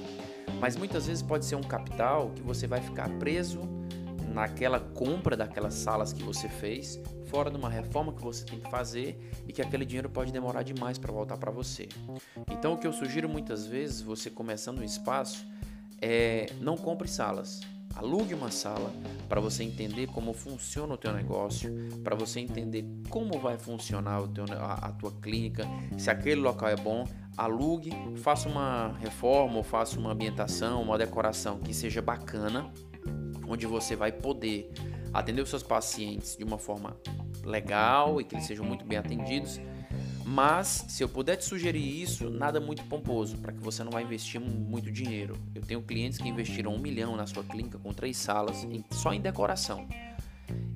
Mas 0.61 0.77
muitas 0.77 1.07
vezes 1.07 1.23
pode 1.23 1.45
ser 1.45 1.55
um 1.55 1.63
capital 1.63 2.31
que 2.35 2.43
você 2.43 2.67
vai 2.67 2.81
ficar 2.81 3.09
preso 3.19 3.61
naquela 4.37 4.79
compra 4.79 5.35
daquelas 5.35 5.73
salas 5.73 6.13
que 6.13 6.23
você 6.23 6.47
fez, 6.47 7.01
fora 7.31 7.51
de 7.51 7.57
uma 7.57 7.71
reforma 7.71 8.13
que 8.13 8.23
você 8.23 8.45
tem 8.45 8.61
que 8.61 8.71
fazer 8.71 9.19
e 9.49 9.53
que 9.53 9.63
aquele 9.63 9.87
dinheiro 9.87 10.11
pode 10.11 10.31
demorar 10.31 10.63
demais 10.63 10.99
para 10.99 11.11
voltar 11.11 11.39
para 11.39 11.51
você. 11.51 11.89
Então 12.51 12.75
o 12.75 12.79
que 12.79 12.87
eu 12.87 12.93
sugiro 12.93 13.31
muitas 13.31 13.67
vezes, 13.67 14.03
você 14.03 14.29
começando 14.29 14.81
um 14.81 14.85
espaço, 14.85 15.47
é 16.03 16.47
não 16.61 16.77
compre 16.77 17.09
salas. 17.09 17.63
Alugue 17.95 18.35
uma 18.35 18.51
sala 18.51 18.93
para 19.27 19.41
você 19.41 19.65
entender 19.65 20.07
como 20.09 20.35
funciona 20.35 20.93
o 20.93 20.99
teu 20.99 21.15
negócio, 21.15 21.73
para 22.05 22.15
você 22.15 22.41
entender 22.41 22.85
como 23.09 23.39
vai 23.39 23.57
funcionar 23.57 24.21
o 24.21 24.29
teu, 24.29 24.45
a, 24.53 24.75
a 24.75 24.93
tua 24.93 25.13
clínica, 25.13 25.65
se 25.97 26.11
aquele 26.11 26.43
local 26.43 26.69
é 26.69 26.77
bom, 26.77 27.07
alugue, 27.39 27.91
faça 28.17 28.51
uma 28.51 28.95
reforma 29.01 29.57
ou 29.57 29.63
faça 29.63 29.99
uma 29.99 30.13
ambientação, 30.13 30.83
uma 30.83 30.99
decoração 30.99 31.59
que 31.59 31.73
seja 31.73 32.03
bacana, 32.03 32.71
onde 33.49 33.67
você 33.67 33.97
vai 33.97 34.13
poder 34.13 34.71
atender 35.13 35.43
os 35.43 35.49
seus 35.49 35.63
pacientes 35.63 36.37
de 36.37 36.45
uma 36.45 36.59
forma 36.59 36.97
legal 37.45 38.21
e 38.21 38.25
que 38.25 38.35
eles 38.35 38.47
sejam 38.47 38.65
muito 38.65 38.85
bem 38.85 38.99
atendidos. 38.99 39.61
Mas 40.25 40.85
se 40.89 41.05
eu 41.05 41.09
puder 41.09 41.37
te 41.37 41.45
sugerir 41.45 42.03
isso, 42.03 42.29
nada 42.29 42.61
muito 42.61 42.83
pomposo, 42.85 43.39
para 43.39 43.53
que 43.53 43.61
você 43.61 43.85
não 43.85 43.93
vai 43.93 44.03
investir 44.03 44.41
muito 44.41 44.91
dinheiro. 44.91 45.37
Eu 45.55 45.63
tenho 45.63 45.81
clientes 45.81 46.19
que 46.19 46.29
investiram 46.29 46.75
um 46.75 46.79
milhão 46.79 47.15
na 47.17 47.27
sua 47.27 47.45
clínica 47.45 47.79
com 47.79 47.93
três 47.93 48.17
salas 48.17 48.67
só 48.91 49.13
em 49.13 49.21
decoração. 49.21 49.87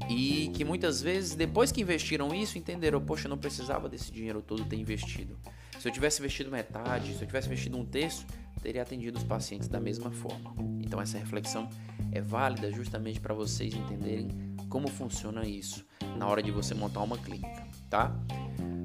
E 0.09 0.51
que 0.55 0.65
muitas 0.65 1.03
vezes, 1.03 1.35
depois 1.35 1.73
que 1.73 1.81
investiram 1.81 2.33
isso, 2.35 2.59
entenderam, 2.59 3.01
poxa, 3.01 3.27
eu 3.27 3.31
não 3.31 3.39
precisava 3.39 3.89
desse 3.89 4.13
dinheiro 4.13 4.41
todo 4.41 4.65
ter 4.65 4.77
investido. 4.77 5.37
Se 5.81 5.89
eu 5.89 5.93
tivesse 5.93 6.21
investido 6.21 6.51
metade, 6.51 7.15
se 7.15 7.23
eu 7.23 7.27
tivesse 7.27 7.49
investido 7.49 7.77
um 7.77 7.85
terço, 7.85 8.27
teria 8.61 8.83
atendido 8.83 9.19
os 9.19 9.25
pacientes 9.25 9.69
da 9.69 9.81
mesma 9.81 10.11
forma. 10.11 10.55
Então 10.81 11.01
essa 11.01 11.19
reflexão 11.19 11.69
é 12.13 12.21
válida 12.21 12.71
justamente 12.71 13.21
para 13.21 13.35
vocês 13.35 13.75
entenderem 13.75 14.29
como 14.69 14.89
funciona 14.89 15.47
isso 15.47 15.85
na 16.17 16.27
hora 16.27 16.43
de 16.43 16.51
você 16.51 16.75
montar 16.75 17.01
uma 17.01 17.19
clínica, 17.19 17.67
tá? 17.89 18.15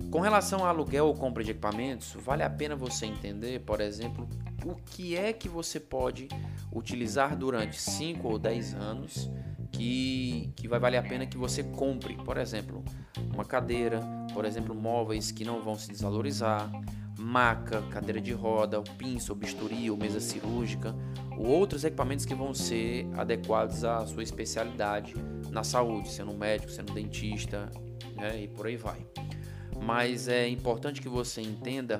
Com 0.09 0.19
relação 0.19 0.65
a 0.65 0.69
aluguel 0.69 1.07
ou 1.07 1.13
compra 1.13 1.43
de 1.43 1.51
equipamentos, 1.51 2.15
vale 2.23 2.41
a 2.41 2.49
pena 2.49 2.75
você 2.75 3.05
entender, 3.05 3.59
por 3.61 3.81
exemplo, 3.81 4.27
o 4.65 4.75
que 4.75 5.15
é 5.15 5.33
que 5.33 5.49
você 5.49 5.79
pode 5.79 6.27
utilizar 6.71 7.35
durante 7.35 7.79
5 7.79 8.27
ou 8.27 8.39
10 8.39 8.73
anos 8.75 9.29
que, 9.71 10.53
que 10.55 10.67
vai 10.67 10.79
valer 10.79 10.97
a 10.97 11.03
pena 11.03 11.25
que 11.25 11.37
você 11.37 11.63
compre, 11.63 12.15
por 12.15 12.37
exemplo, 12.37 12.83
uma 13.33 13.43
cadeira, 13.43 14.01
por 14.33 14.45
exemplo, 14.45 14.73
móveis 14.73 15.31
que 15.31 15.43
não 15.43 15.61
vão 15.61 15.75
se 15.75 15.89
desvalorizar, 15.91 16.71
maca, 17.17 17.81
cadeira 17.83 18.19
de 18.19 18.33
roda, 18.33 18.79
o 18.79 18.83
pinça, 18.83 19.31
o 19.31 19.35
bisturi 19.35 19.89
ou 19.89 19.97
mesa 19.97 20.19
cirúrgica, 20.19 20.95
ou 21.37 21.47
outros 21.47 21.83
equipamentos 21.83 22.25
que 22.25 22.35
vão 22.35 22.53
ser 22.53 23.07
adequados 23.15 23.83
à 23.83 24.05
sua 24.05 24.23
especialidade 24.23 25.13
na 25.49 25.63
saúde, 25.63 26.09
sendo 26.11 26.33
médico, 26.33 26.71
sendo 26.71 26.93
dentista, 26.93 27.69
né, 28.15 28.43
e 28.43 28.47
por 28.47 28.67
aí 28.67 28.75
vai. 28.75 29.05
Mas 29.81 30.27
é 30.27 30.47
importante 30.47 31.01
que 31.01 31.09
você 31.09 31.41
entenda 31.41 31.99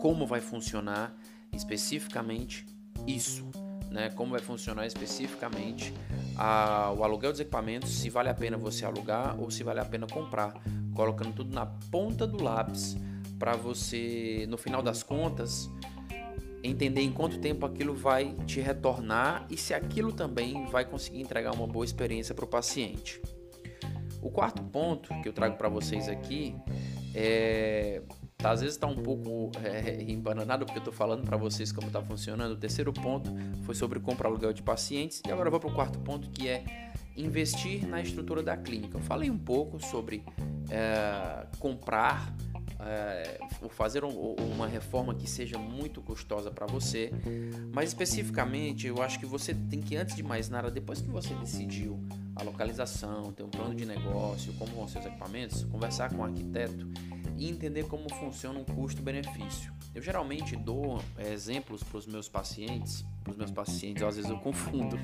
como 0.00 0.26
vai 0.26 0.40
funcionar 0.40 1.14
especificamente 1.52 2.66
isso, 3.06 3.48
né? 3.90 4.10
Como 4.10 4.32
vai 4.32 4.40
funcionar 4.40 4.86
especificamente 4.86 5.94
a, 6.36 6.92
o 6.96 7.02
aluguel 7.02 7.32
dos 7.32 7.40
equipamentos, 7.40 7.90
se 7.90 8.10
vale 8.10 8.28
a 8.28 8.34
pena 8.34 8.56
você 8.56 8.84
alugar 8.84 9.38
ou 9.40 9.50
se 9.50 9.62
vale 9.62 9.80
a 9.80 9.84
pena 9.84 10.06
comprar, 10.06 10.54
colocando 10.94 11.32
tudo 11.32 11.54
na 11.54 11.66
ponta 11.66 12.26
do 12.26 12.42
lápis 12.42 12.96
para 13.38 13.52
você, 13.52 14.46
no 14.48 14.58
final 14.58 14.82
das 14.82 15.02
contas, 15.02 15.70
entender 16.62 17.02
em 17.02 17.12
quanto 17.12 17.38
tempo 17.38 17.64
aquilo 17.64 17.94
vai 17.94 18.34
te 18.46 18.60
retornar 18.60 19.46
e 19.48 19.56
se 19.56 19.72
aquilo 19.72 20.12
também 20.12 20.66
vai 20.66 20.84
conseguir 20.84 21.20
entregar 21.20 21.54
uma 21.54 21.66
boa 21.66 21.84
experiência 21.84 22.34
para 22.34 22.44
o 22.44 22.48
paciente. 22.48 23.20
O 24.20 24.30
quarto 24.30 24.62
ponto 24.62 25.08
que 25.22 25.28
eu 25.28 25.32
trago 25.32 25.56
para 25.56 25.68
vocês 25.68 26.08
aqui 26.08 26.54
é 27.14 28.02
Tá, 28.38 28.52
às 28.52 28.60
vezes 28.60 28.76
está 28.76 28.86
um 28.86 28.94
pouco 28.94 29.50
é, 29.64 30.00
embananado 30.04 30.64
porque 30.64 30.78
eu 30.78 30.80
estou 30.80 30.94
falando 30.94 31.24
para 31.24 31.36
vocês 31.36 31.72
como 31.72 31.88
está 31.88 32.00
funcionando. 32.00 32.52
O 32.52 32.56
terceiro 32.56 32.92
ponto 32.92 33.34
foi 33.64 33.74
sobre 33.74 33.98
compra 33.98 34.28
aluguel 34.28 34.52
de 34.52 34.62
pacientes 34.62 35.20
e 35.26 35.32
agora 35.32 35.48
eu 35.48 35.50
vou 35.50 35.58
para 35.58 35.68
o 35.68 35.74
quarto 35.74 35.98
ponto 35.98 36.30
que 36.30 36.48
é 36.48 36.92
investir 37.16 37.84
na 37.84 38.00
estrutura 38.00 38.40
da 38.40 38.56
clínica. 38.56 38.96
Eu 38.96 39.02
falei 39.02 39.28
um 39.28 39.36
pouco 39.36 39.84
sobre 39.84 40.24
é, 40.70 41.48
comprar 41.58 42.32
é, 42.80 43.38
fazer 43.70 44.04
um, 44.04 44.34
uma 44.34 44.66
reforma 44.66 45.14
que 45.14 45.28
seja 45.28 45.58
muito 45.58 46.00
custosa 46.00 46.50
para 46.50 46.66
você, 46.66 47.12
mas 47.72 47.90
especificamente 47.90 48.86
eu 48.86 49.02
acho 49.02 49.18
que 49.18 49.26
você 49.26 49.54
tem 49.54 49.80
que 49.80 49.96
antes 49.96 50.14
de 50.14 50.22
mais 50.22 50.48
nada, 50.48 50.70
depois 50.70 51.00
que 51.00 51.08
você 51.08 51.34
decidiu 51.34 51.98
a 52.36 52.42
localização, 52.42 53.32
ter 53.32 53.42
um 53.42 53.50
plano 53.50 53.74
de 53.74 53.84
negócio, 53.84 54.52
como 54.54 54.72
vão 54.76 54.86
ser 54.86 55.00
os 55.00 55.06
equipamentos, 55.06 55.64
conversar 55.64 56.10
com 56.10 56.18
o 56.18 56.24
arquiteto 56.24 56.86
e 57.36 57.48
entender 57.48 57.84
como 57.84 58.12
funciona 58.14 58.58
um 58.58 58.64
custo-benefício. 58.64 59.72
Eu 59.94 60.02
geralmente 60.02 60.54
dou 60.54 61.00
é, 61.16 61.32
exemplos 61.32 61.82
para 61.82 61.98
os 61.98 62.06
meus 62.06 62.28
pacientes, 62.28 63.04
para 63.24 63.32
os 63.32 63.36
meus 63.36 63.50
pacientes, 63.50 64.02
às 64.02 64.16
vezes 64.16 64.30
eu 64.30 64.38
confundo. 64.38 64.96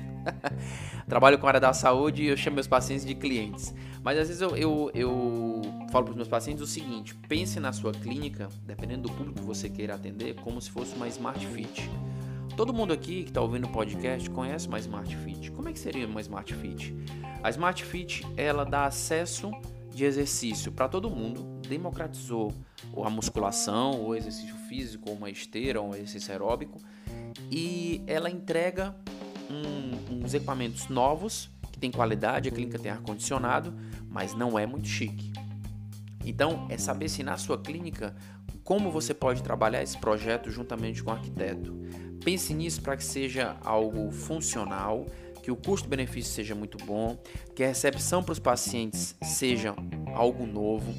Trabalho 1.07 1.37
com 1.37 1.45
a 1.45 1.49
área 1.49 1.59
da 1.59 1.73
saúde 1.73 2.23
e 2.23 2.27
eu 2.27 2.37
chamo 2.37 2.55
meus 2.55 2.67
pacientes 2.67 3.05
de 3.05 3.15
clientes. 3.15 3.73
Mas 4.01 4.17
às 4.17 4.27
vezes 4.27 4.41
eu, 4.41 4.55
eu, 4.55 4.91
eu 4.93 5.61
falo 5.95 6.07
para 6.07 6.11
os 6.11 6.17
meus 6.17 6.27
pacientes 6.27 6.61
o 6.61 6.67
seguinte: 6.67 7.15
pense 7.29 7.57
na 7.57 7.71
sua 7.71 7.93
clínica, 7.93 8.49
dependendo 8.65 9.03
do 9.03 9.13
público 9.13 9.39
que 9.39 9.45
você 9.45 9.69
queira 9.69 9.95
atender, 9.95 10.35
como 10.35 10.59
se 10.59 10.69
fosse 10.69 10.93
uma 10.93 11.07
Smart 11.07 11.47
Fit. 11.47 11.89
Todo 12.57 12.73
mundo 12.73 12.91
aqui 12.91 13.23
que 13.23 13.29
está 13.29 13.39
ouvindo 13.39 13.65
o 13.65 13.69
podcast 13.69 14.29
conhece 14.29 14.67
uma 14.67 14.77
Smart 14.77 15.15
Fit. 15.15 15.51
Como 15.51 15.69
é 15.69 15.71
que 15.71 15.79
seria 15.79 16.05
uma 16.05 16.19
Smart 16.19 16.53
Fit? 16.53 16.93
A 17.41 17.49
Smart 17.49 17.81
Fit 17.85 18.27
ela 18.35 18.65
dá 18.65 18.85
acesso 18.85 19.51
de 19.89 20.03
exercício 20.03 20.69
para 20.69 20.89
todo 20.89 21.09
mundo, 21.09 21.61
democratizou 21.65 22.53
a 23.01 23.09
musculação, 23.09 24.05
o 24.05 24.13
exercício 24.13 24.55
físico, 24.67 25.09
uma 25.11 25.29
esteira, 25.29 25.81
um 25.81 25.91
exercício 25.91 26.29
aeróbico, 26.33 26.77
e 27.49 28.03
ela 28.05 28.29
entrega 28.29 28.93
um, 29.49 30.25
uns 30.25 30.33
equipamentos 30.33 30.89
novos, 30.89 31.49
que 31.71 31.79
tem 31.79 31.89
qualidade, 31.89 32.49
a 32.49 32.51
clínica 32.51 32.77
tem 32.77 32.91
ar-condicionado, 32.91 33.73
mas 34.09 34.33
não 34.33 34.59
é 34.59 34.65
muito 34.65 34.89
chique. 34.89 35.44
Então, 36.25 36.67
é 36.69 36.77
saber 36.77 37.07
se 37.07 37.23
na 37.23 37.37
sua 37.37 37.57
clínica 37.57 38.15
como 38.63 38.89
você 38.89 39.13
pode 39.13 39.43
trabalhar 39.43 39.83
esse 39.83 39.97
projeto 39.97 40.49
juntamente 40.49 41.03
com 41.03 41.11
o 41.11 41.13
arquiteto. 41.13 41.79
Pense 42.23 42.51
nisso 42.53 42.81
para 42.81 42.97
que 42.97 43.03
seja 43.03 43.55
algo 43.63 44.11
funcional, 44.11 45.05
que 45.43 45.51
o 45.51 45.55
custo-benefício 45.55 46.33
seja 46.33 46.55
muito 46.55 46.83
bom, 46.83 47.21
que 47.55 47.63
a 47.63 47.67
recepção 47.67 48.23
para 48.23 48.31
os 48.31 48.39
pacientes 48.39 49.15
seja 49.21 49.75
algo 50.15 50.47
novo. 50.47 50.91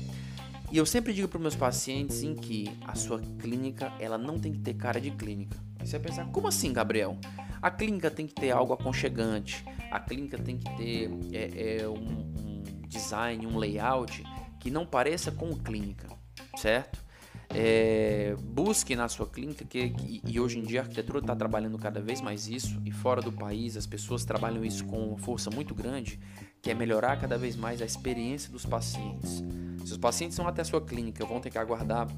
E 0.71 0.78
eu 0.78 0.87
sempre 0.87 1.12
digo 1.12 1.26
para 1.26 1.38
os 1.38 1.42
meus 1.42 1.56
pacientes 1.56 2.23
em 2.23 2.35
que 2.35 2.71
a 2.87 2.95
sua 2.95 3.21
clínica 3.40 3.92
ela 3.99 4.16
não 4.16 4.38
tem 4.38 4.52
que 4.52 4.61
ter 4.61 4.75
cara 4.75 5.00
de 5.00 5.11
clínica. 5.11 5.59
você 5.80 5.99
vai 5.99 6.09
pensar, 6.09 6.26
como 6.26 6.47
assim, 6.47 6.73
Gabriel? 6.73 7.18
A 7.61 7.71
clínica 7.71 8.09
tem 8.09 8.28
que 8.28 8.35
ter 8.35 8.52
algo 8.52 8.73
aconchegante, 8.73 9.64
a 9.90 9.99
clínica 9.99 10.38
tem 10.38 10.56
que 10.56 10.76
ter 10.76 11.11
é, 11.33 11.80
é, 11.80 11.88
um, 11.88 11.95
um 11.95 12.62
design, 12.88 13.45
um 13.45 13.59
layout 13.59 14.23
que 14.66 14.70
não 14.73 14.85
pareça 14.85 15.30
com 15.30 15.54
clínica, 15.54 16.08
certo? 16.56 16.99
É, 17.50 18.35
busque 18.42 18.96
na 18.96 19.08
sua 19.08 19.25
clínica, 19.25 19.64
que, 19.64 19.90
que, 19.90 20.20
e 20.26 20.40
hoje 20.40 20.58
em 20.58 20.62
dia 20.62 20.80
a 20.80 20.82
arquitetura 20.82 21.20
está 21.20 21.37
trabalhando 21.37 21.78
cada 21.78 22.00
vez 22.00 22.20
mais 22.20 22.49
isso, 22.49 22.82
e 22.85 22.90
fora 22.90 23.23
do 23.23 23.30
país 23.30 23.76
as 23.76 23.87
pessoas 23.87 24.25
trabalham 24.25 24.64
isso 24.64 24.85
com 24.85 25.11
uma 25.11 25.18
força 25.18 25.50
muito 25.50 25.73
grande, 25.73 26.18
que 26.61 26.68
é 26.68 26.75
melhorar 26.75 27.16
cada 27.20 27.38
vez 27.38 27.54
mais 27.54 27.80
a 27.80 27.85
experiência 27.85 28.50
dos 28.50 28.66
pacientes. 28.66 29.44
Se 29.85 29.92
os 29.92 29.99
pacientes 29.99 30.37
vão 30.37 30.49
até 30.49 30.62
a 30.62 30.64
sua 30.64 30.80
clínica, 30.80 31.25
vão 31.25 31.40
ter 31.40 31.50
que 31.50 31.58
aguardar 31.58 32.08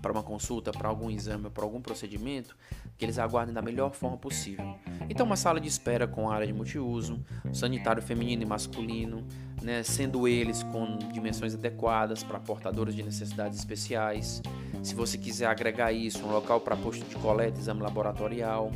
para 0.00 0.12
uma 0.12 0.22
consulta, 0.22 0.70
para 0.70 0.88
algum 0.88 1.10
exame, 1.10 1.50
para 1.50 1.64
algum 1.64 1.80
procedimento, 1.80 2.56
que 2.96 3.04
eles 3.04 3.18
aguardem 3.18 3.54
da 3.54 3.62
melhor 3.62 3.92
forma 3.92 4.16
possível. 4.16 4.74
Então, 5.08 5.24
uma 5.26 5.36
sala 5.36 5.60
de 5.60 5.68
espera 5.68 6.06
com 6.06 6.30
área 6.30 6.46
de 6.46 6.52
multiuso, 6.52 7.22
sanitário 7.52 8.02
feminino 8.02 8.42
e 8.42 8.46
masculino, 8.46 9.26
né, 9.62 9.82
sendo 9.82 10.28
eles 10.28 10.62
com 10.62 10.98
dimensões 11.12 11.54
adequadas 11.54 12.22
para 12.22 12.38
portadores 12.38 12.94
de 12.94 13.02
necessidades 13.02 13.58
especiais. 13.58 14.42
Se 14.82 14.94
você 14.94 15.18
quiser 15.18 15.46
agregar 15.46 15.92
isso, 15.92 16.24
um 16.24 16.30
local 16.30 16.60
para 16.60 16.76
posto 16.76 17.04
de 17.04 17.16
coleta, 17.16 17.58
exame 17.58 17.82
laboratorial, 17.82 18.70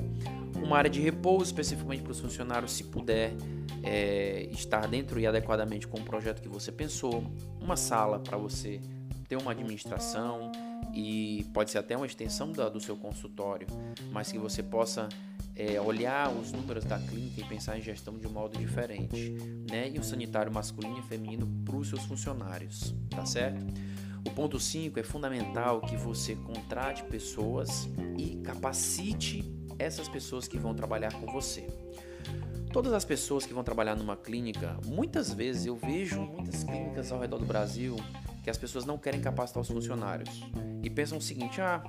uma 0.62 0.79
área 0.79 0.91
de 0.91 1.00
repouso 1.00 1.45
especificamente 1.45 2.02
para 2.02 2.12
os 2.12 2.21
funcionários, 2.21 2.73
se 2.73 2.85
puder 2.85 3.33
é, 3.83 4.49
estar 4.52 4.87
dentro 4.87 5.19
e 5.19 5.26
adequadamente 5.26 5.87
com 5.87 5.99
o 5.99 6.05
projeto 6.05 6.41
que 6.41 6.49
você 6.49 6.71
pensou, 6.71 7.25
uma 7.61 7.76
sala 7.76 8.19
para 8.19 8.37
você 8.37 8.81
ter 9.29 9.37
uma 9.37 9.52
administração, 9.52 10.52
e 10.92 11.46
pode 11.52 11.70
ser 11.70 11.78
até 11.78 11.96
uma 11.96 12.06
extensão 12.06 12.52
da, 12.52 12.68
do 12.68 12.80
seu 12.80 12.96
consultório, 12.96 13.66
mas 14.11 14.30
que 14.30 14.38
você 14.38 14.62
possa 14.62 15.08
é, 15.54 15.80
olhar 15.80 16.30
os 16.30 16.52
números 16.52 16.84
da 16.84 16.99
clínica 16.99 17.40
e 17.40 17.44
pensar 17.44 17.78
em 17.78 17.82
gestão 17.82 18.18
de 18.18 18.26
um 18.26 18.30
modo 18.30 18.58
diferente, 18.58 19.32
né? 19.70 19.90
E 19.90 19.99
o 19.99 20.04
sanitário 20.04 20.52
masculino 20.52 20.99
e 20.99 21.02
feminino 21.02 21.46
para 21.64 21.76
os 21.76 21.88
seus 21.88 22.04
funcionários, 22.04 22.94
tá 23.11 23.25
certo? 23.26 23.64
O 24.25 24.30
ponto 24.30 24.58
5 24.58 24.99
é 24.99 25.02
fundamental 25.02 25.80
que 25.80 25.96
você 25.96 26.37
contrate 26.37 27.02
pessoas 27.04 27.88
e 28.16 28.37
capacite 28.37 29.44
essas 29.78 30.08
pessoas 30.08 30.46
que 30.46 30.58
vão 30.58 30.75
trabalhar 30.75 31.12
com 31.12 31.26
você. 31.26 31.66
Todas 32.72 32.92
as 32.92 33.04
pessoas 33.04 33.44
que 33.44 33.52
vão 33.52 33.64
trabalhar 33.64 33.96
numa 33.96 34.16
clínica, 34.16 34.78
muitas 34.87 35.32
vezes 35.32 35.66
eu 35.66 35.76
vejo 35.76 36.22
muitas 36.22 36.64
clínicas 36.64 37.12
ao 37.12 37.20
redor 37.20 37.38
do 37.38 37.44
Brasil 37.44 37.96
que 38.42 38.49
as 38.49 38.56
pessoas 38.56 38.84
não 38.84 38.96
querem 38.96 39.20
capacitar 39.20 39.61
os 39.61 39.68
funcionários 39.68 40.42
e 40.83 40.91
pensam 40.91 41.19
o 41.19 41.23
seguinte: 41.23 41.61
ah, 41.61 41.83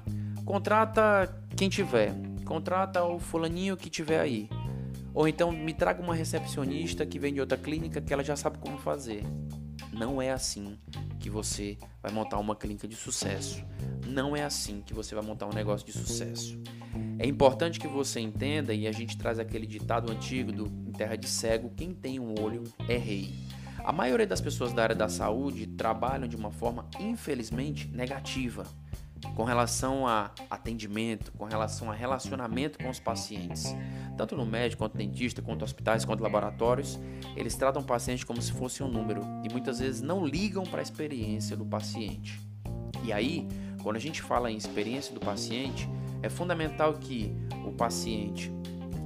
contrata 0.45 1.33
quem 1.55 1.69
tiver, 1.69 2.13
contrata 2.45 3.03
o 3.03 3.19
fulaninho 3.19 3.77
que 3.77 3.89
tiver 3.89 4.19
aí. 4.19 4.49
Ou 5.13 5.27
então 5.27 5.51
me 5.51 5.73
traga 5.73 6.01
uma 6.01 6.15
recepcionista 6.15 7.05
que 7.05 7.19
vem 7.19 7.33
de 7.33 7.39
outra 7.39 7.57
clínica 7.57 8.01
que 8.01 8.11
ela 8.11 8.23
já 8.23 8.35
sabe 8.35 8.57
como 8.57 8.77
fazer. 8.77 9.23
Não 9.91 10.19
é 10.19 10.31
assim 10.31 10.77
que 11.19 11.29
você 11.29 11.77
vai 12.01 12.11
montar 12.11 12.39
uma 12.39 12.55
clínica 12.55 12.87
de 12.87 12.95
sucesso. 12.95 13.63
Não 14.07 14.35
é 14.35 14.43
assim 14.43 14.81
que 14.81 14.93
você 14.93 15.13
vai 15.13 15.23
montar 15.23 15.45
um 15.45 15.53
negócio 15.53 15.85
de 15.85 15.93
sucesso. 15.93 16.59
É 17.19 17.27
importante 17.27 17.79
que 17.79 17.87
você 17.87 18.19
entenda, 18.19 18.73
e 18.73 18.87
a 18.87 18.91
gente 18.91 19.17
traz 19.17 19.39
aquele 19.39 19.65
ditado 19.67 20.11
antigo 20.11 20.51
do 20.51 20.65
em 20.65 20.91
terra 20.91 21.15
de 21.15 21.27
cego: 21.27 21.71
quem 21.75 21.93
tem 21.93 22.19
um 22.19 22.33
olho 22.39 22.63
é 22.87 22.97
rei. 22.97 23.33
A 23.83 23.91
maioria 23.91 24.25
das 24.25 24.39
pessoas 24.39 24.71
da 24.71 24.81
área 24.83 24.95
da 24.95 25.09
saúde 25.09 25.67
trabalham 25.67 26.25
de 26.25 26.37
uma 26.37 26.49
forma, 26.51 26.87
infelizmente, 26.99 27.87
negativa 27.89 28.65
com 29.35 29.43
relação 29.43 30.07
a 30.07 30.31
atendimento, 30.49 31.31
com 31.33 31.45
relação 31.45 31.91
a 31.91 31.93
relacionamento 31.93 32.77
com 32.77 32.89
os 32.89 32.99
pacientes. 32.99 33.75
Tanto 34.17 34.35
no 34.35 34.45
médico, 34.45 34.83
quanto 34.83 34.97
dentista, 34.97 35.41
quanto 35.41 35.65
hospitais, 35.65 36.05
quanto 36.05 36.23
laboratórios, 36.23 36.99
eles 37.35 37.55
tratam 37.55 37.81
o 37.81 37.85
paciente 37.85 38.25
como 38.25 38.41
se 38.41 38.51
fosse 38.53 38.83
um 38.83 38.87
número 38.87 39.21
e 39.43 39.51
muitas 39.51 39.79
vezes 39.79 40.01
não 40.01 40.25
ligam 40.25 40.63
para 40.63 40.79
a 40.79 40.83
experiência 40.83 41.57
do 41.57 41.65
paciente. 41.65 42.39
E 43.03 43.11
aí, 43.11 43.47
quando 43.81 43.97
a 43.97 43.99
gente 43.99 44.21
fala 44.21 44.49
em 44.49 44.55
experiência 44.55 45.13
do 45.13 45.19
paciente, 45.19 45.89
é 46.21 46.29
fundamental 46.29 46.93
que 46.93 47.35
o 47.65 47.71
paciente 47.71 48.51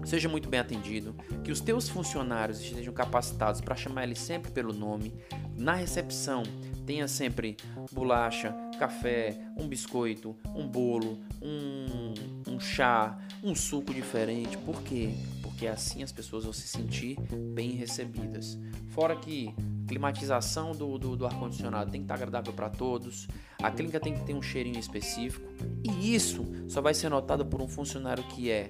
seja 0.07 0.29
muito 0.29 0.47
bem 0.47 0.59
atendido, 0.59 1.13
que 1.43 1.51
os 1.51 1.59
teus 1.59 1.89
funcionários 1.89 2.61
estejam 2.61 2.93
capacitados 2.93 3.59
para 3.59 3.75
chamar 3.75 4.03
ele 4.03 4.15
sempre 4.15 4.49
pelo 4.51 4.73
nome. 4.73 5.13
Na 5.57 5.73
recepção, 5.73 6.43
tenha 6.85 7.07
sempre 7.09 7.57
bolacha, 7.91 8.55
café, 8.79 9.37
um 9.57 9.67
biscoito, 9.67 10.33
um 10.55 10.65
bolo, 10.65 11.19
um, 11.41 12.13
um 12.53 12.59
chá, 12.59 13.19
um 13.43 13.53
suco 13.53 13.93
diferente. 13.93 14.57
Por 14.59 14.81
quê? 14.81 15.09
Porque 15.41 15.67
assim 15.67 16.01
as 16.03 16.11
pessoas 16.13 16.45
vão 16.45 16.53
se 16.53 16.67
sentir 16.67 17.17
bem 17.53 17.71
recebidas. 17.71 18.57
Fora 18.89 19.15
que 19.15 19.53
climatização 19.87 20.71
do, 20.71 20.97
do, 20.97 21.15
do 21.15 21.25
ar-condicionado 21.25 21.91
tem 21.91 22.01
que 22.01 22.05
estar 22.05 22.15
agradável 22.15 22.53
para 22.53 22.69
todos, 22.69 23.27
a 23.61 23.71
clínica 23.71 23.99
tem 23.99 24.13
que 24.13 24.23
ter 24.25 24.33
um 24.33 24.41
cheirinho 24.41 24.77
específico, 24.77 25.47
e 25.83 26.13
isso 26.13 26.45
só 26.67 26.81
vai 26.81 26.93
ser 26.93 27.09
notado 27.09 27.45
por 27.45 27.61
um 27.61 27.67
funcionário 27.67 28.23
que 28.25 28.51
é 28.51 28.69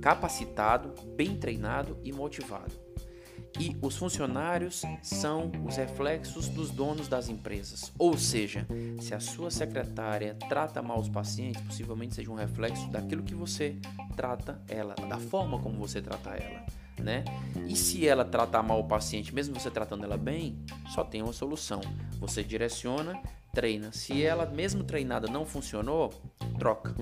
capacitado, 0.00 0.92
bem 1.16 1.36
treinado 1.36 1.98
e 2.04 2.12
motivado. 2.12 2.88
E 3.58 3.76
os 3.82 3.96
funcionários 3.96 4.82
são 5.02 5.50
os 5.66 5.76
reflexos 5.76 6.48
dos 6.48 6.70
donos 6.70 7.08
das 7.08 7.28
empresas. 7.28 7.92
Ou 7.98 8.16
seja, 8.16 8.66
se 9.00 9.14
a 9.14 9.20
sua 9.20 9.50
secretária 9.50 10.36
trata 10.48 10.82
mal 10.82 11.00
os 11.00 11.08
pacientes, 11.08 11.60
possivelmente 11.62 12.14
seja 12.14 12.30
um 12.30 12.34
reflexo 12.34 12.88
daquilo 12.88 13.22
que 13.22 13.34
você 13.34 13.76
trata 14.14 14.62
ela, 14.68 14.94
da 14.94 15.18
forma 15.18 15.58
como 15.60 15.78
você 15.78 16.00
trata 16.00 16.30
ela. 16.30 16.66
Né? 17.00 17.24
E 17.66 17.76
se 17.76 18.06
ela 18.06 18.24
tratar 18.24 18.62
mal 18.62 18.80
o 18.80 18.88
paciente, 18.88 19.34
mesmo 19.34 19.58
você 19.58 19.70
tratando 19.70 20.04
ela 20.04 20.16
bem, 20.16 20.58
só 20.94 21.04
tem 21.04 21.22
uma 21.22 21.32
solução. 21.32 21.80
Você 22.20 22.42
direciona, 22.42 23.20
treina. 23.52 23.92
Se 23.92 24.22
ela, 24.22 24.46
mesmo 24.46 24.84
treinada, 24.84 25.28
não 25.28 25.44
funcionou, 25.44 26.10
troca. 26.58 26.94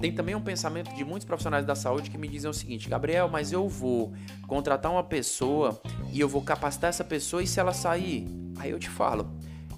Tem 0.00 0.12
também 0.12 0.34
um 0.34 0.40
pensamento 0.40 0.94
de 0.94 1.04
muitos 1.04 1.24
profissionais 1.24 1.64
da 1.64 1.74
saúde 1.74 2.10
que 2.10 2.18
me 2.18 2.28
dizem 2.28 2.50
o 2.50 2.54
seguinte: 2.54 2.88
Gabriel, 2.88 3.28
mas 3.28 3.52
eu 3.52 3.68
vou 3.68 4.12
contratar 4.46 4.90
uma 4.90 5.04
pessoa 5.04 5.80
e 6.12 6.20
eu 6.20 6.28
vou 6.28 6.42
capacitar 6.42 6.90
essa 6.90 7.04
pessoa 7.04 7.42
e 7.42 7.46
se 7.46 7.60
ela 7.60 7.72
sair, 7.72 8.26
aí 8.58 8.70
eu 8.70 8.78
te 8.78 8.88
falo, 8.88 9.30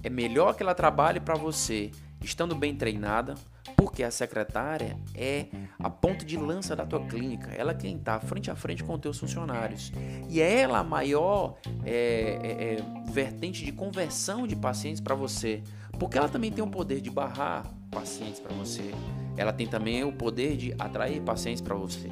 é 0.03 0.09
melhor 0.09 0.55
que 0.55 0.63
ela 0.63 0.73
trabalhe 0.73 1.19
para 1.19 1.35
você 1.35 1.91
estando 2.21 2.55
bem 2.55 2.75
treinada, 2.75 3.35
porque 3.75 4.03
a 4.03 4.11
secretária 4.11 4.97
é 5.13 5.45
a 5.79 5.89
ponta 5.89 6.25
de 6.25 6.35
lança 6.35 6.75
da 6.75 6.85
tua 6.85 7.05
clínica, 7.05 7.51
ela 7.51 7.71
é 7.71 7.75
quem 7.75 7.95
está 7.95 8.19
frente 8.19 8.49
a 8.49 8.55
frente 8.55 8.83
com 8.83 8.93
os 8.93 8.99
teus 8.99 9.19
funcionários. 9.19 9.91
E 10.29 10.41
é 10.41 10.61
ela 10.61 10.79
a 10.79 10.83
maior 10.83 11.57
é, 11.85 12.39
é, 12.41 12.73
é, 12.73 13.11
vertente 13.11 13.63
de 13.63 13.71
conversão 13.71 14.47
de 14.47 14.55
pacientes 14.55 14.99
para 14.99 15.15
você, 15.15 15.63
porque 15.99 16.17
ela 16.17 16.27
também 16.27 16.51
tem 16.51 16.63
o 16.63 16.67
poder 16.67 17.01
de 17.01 17.09
barrar 17.09 17.65
pacientes 17.89 18.39
para 18.39 18.53
você. 18.55 18.91
Ela 19.35 19.53
tem 19.53 19.67
também 19.67 20.03
o 20.03 20.11
poder 20.11 20.57
de 20.57 20.73
atrair 20.77 21.21
pacientes 21.21 21.61
para 21.61 21.75
você. 21.75 22.09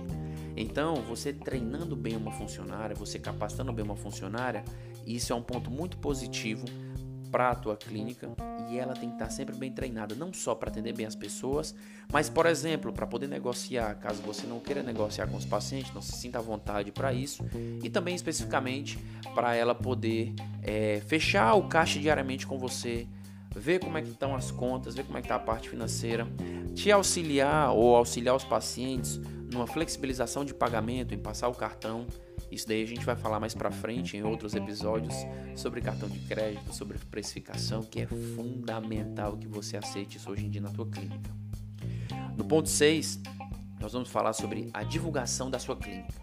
Então, 0.57 0.95
você 0.95 1.33
treinando 1.33 1.95
bem 1.95 2.15
uma 2.15 2.31
funcionária, 2.31 2.95
você 2.95 3.19
capacitando 3.19 3.73
bem 3.73 3.83
uma 3.83 3.95
funcionária, 3.95 4.63
isso 5.05 5.33
é 5.33 5.35
um 5.35 5.41
ponto 5.41 5.69
muito 5.69 5.97
positivo 5.97 6.65
para 7.29 7.49
a 7.51 7.55
tua 7.55 7.75
clínica 7.75 8.29
e 8.69 8.77
ela 8.77 8.93
tem 8.93 9.09
que 9.09 9.15
estar 9.15 9.29
sempre 9.29 9.53
bem 9.55 9.69
treinada, 9.69 10.15
não 10.15 10.33
só 10.33 10.55
para 10.55 10.69
atender 10.69 10.93
bem 10.93 11.05
as 11.05 11.15
pessoas, 11.15 11.75
mas, 12.11 12.29
por 12.29 12.45
exemplo, 12.45 12.93
para 12.93 13.05
poder 13.05 13.27
negociar, 13.27 13.93
caso 13.95 14.21
você 14.21 14.47
não 14.47 14.59
queira 14.59 14.81
negociar 14.81 15.27
com 15.27 15.35
os 15.35 15.45
pacientes, 15.45 15.93
não 15.93 16.01
se 16.01 16.13
sinta 16.13 16.39
à 16.39 16.41
vontade 16.41 16.93
para 16.93 17.13
isso, 17.13 17.43
e 17.83 17.89
também 17.89 18.15
especificamente 18.15 18.97
para 19.33 19.53
ela 19.53 19.75
poder 19.75 20.33
é, 20.63 21.01
fechar 21.07 21.55
o 21.55 21.67
caixa 21.67 21.99
diariamente 21.99 22.47
com 22.47 22.57
você, 22.57 23.05
ver 23.55 23.79
como 23.79 23.97
é 23.97 24.01
que 24.01 24.09
estão 24.09 24.35
as 24.35 24.51
contas, 24.51 24.95
ver 24.95 25.05
como 25.05 25.17
é 25.17 25.21
que 25.21 25.27
está 25.27 25.35
a 25.35 25.39
parte 25.39 25.69
financeira, 25.69 26.27
te 26.75 26.91
auxiliar 26.91 27.71
ou 27.73 27.95
auxiliar 27.95 28.35
os 28.35 28.43
pacientes 28.43 29.19
numa 29.51 29.65
flexibilização 29.65 30.43
de 30.43 30.53
pagamento, 30.53 31.13
em 31.13 31.17
passar 31.17 31.47
o 31.47 31.53
cartão. 31.53 32.05
Isso 32.51 32.67
daí 32.67 32.83
a 32.83 32.87
gente 32.87 33.05
vai 33.05 33.15
falar 33.15 33.39
mais 33.39 33.53
para 33.53 33.71
frente 33.71 34.17
em 34.17 34.23
outros 34.23 34.53
episódios 34.53 35.15
sobre 35.55 35.81
cartão 35.81 36.09
de 36.09 36.19
crédito, 36.19 36.73
sobre 36.73 36.97
precificação, 36.97 37.81
que 37.81 38.01
é 38.01 38.07
fundamental 38.07 39.37
que 39.37 39.47
você 39.47 39.77
aceite 39.77 40.17
isso 40.17 40.29
hoje 40.29 40.45
em 40.45 40.49
dia 40.49 40.61
na 40.61 40.69
tua 40.69 40.85
clínica. 40.85 41.31
No 42.37 42.43
ponto 42.43 42.69
6, 42.69 43.21
nós 43.79 43.93
vamos 43.93 44.09
falar 44.09 44.33
sobre 44.33 44.69
a 44.73 44.83
divulgação 44.83 45.49
da 45.49 45.59
sua 45.59 45.75
clínica. 45.75 46.13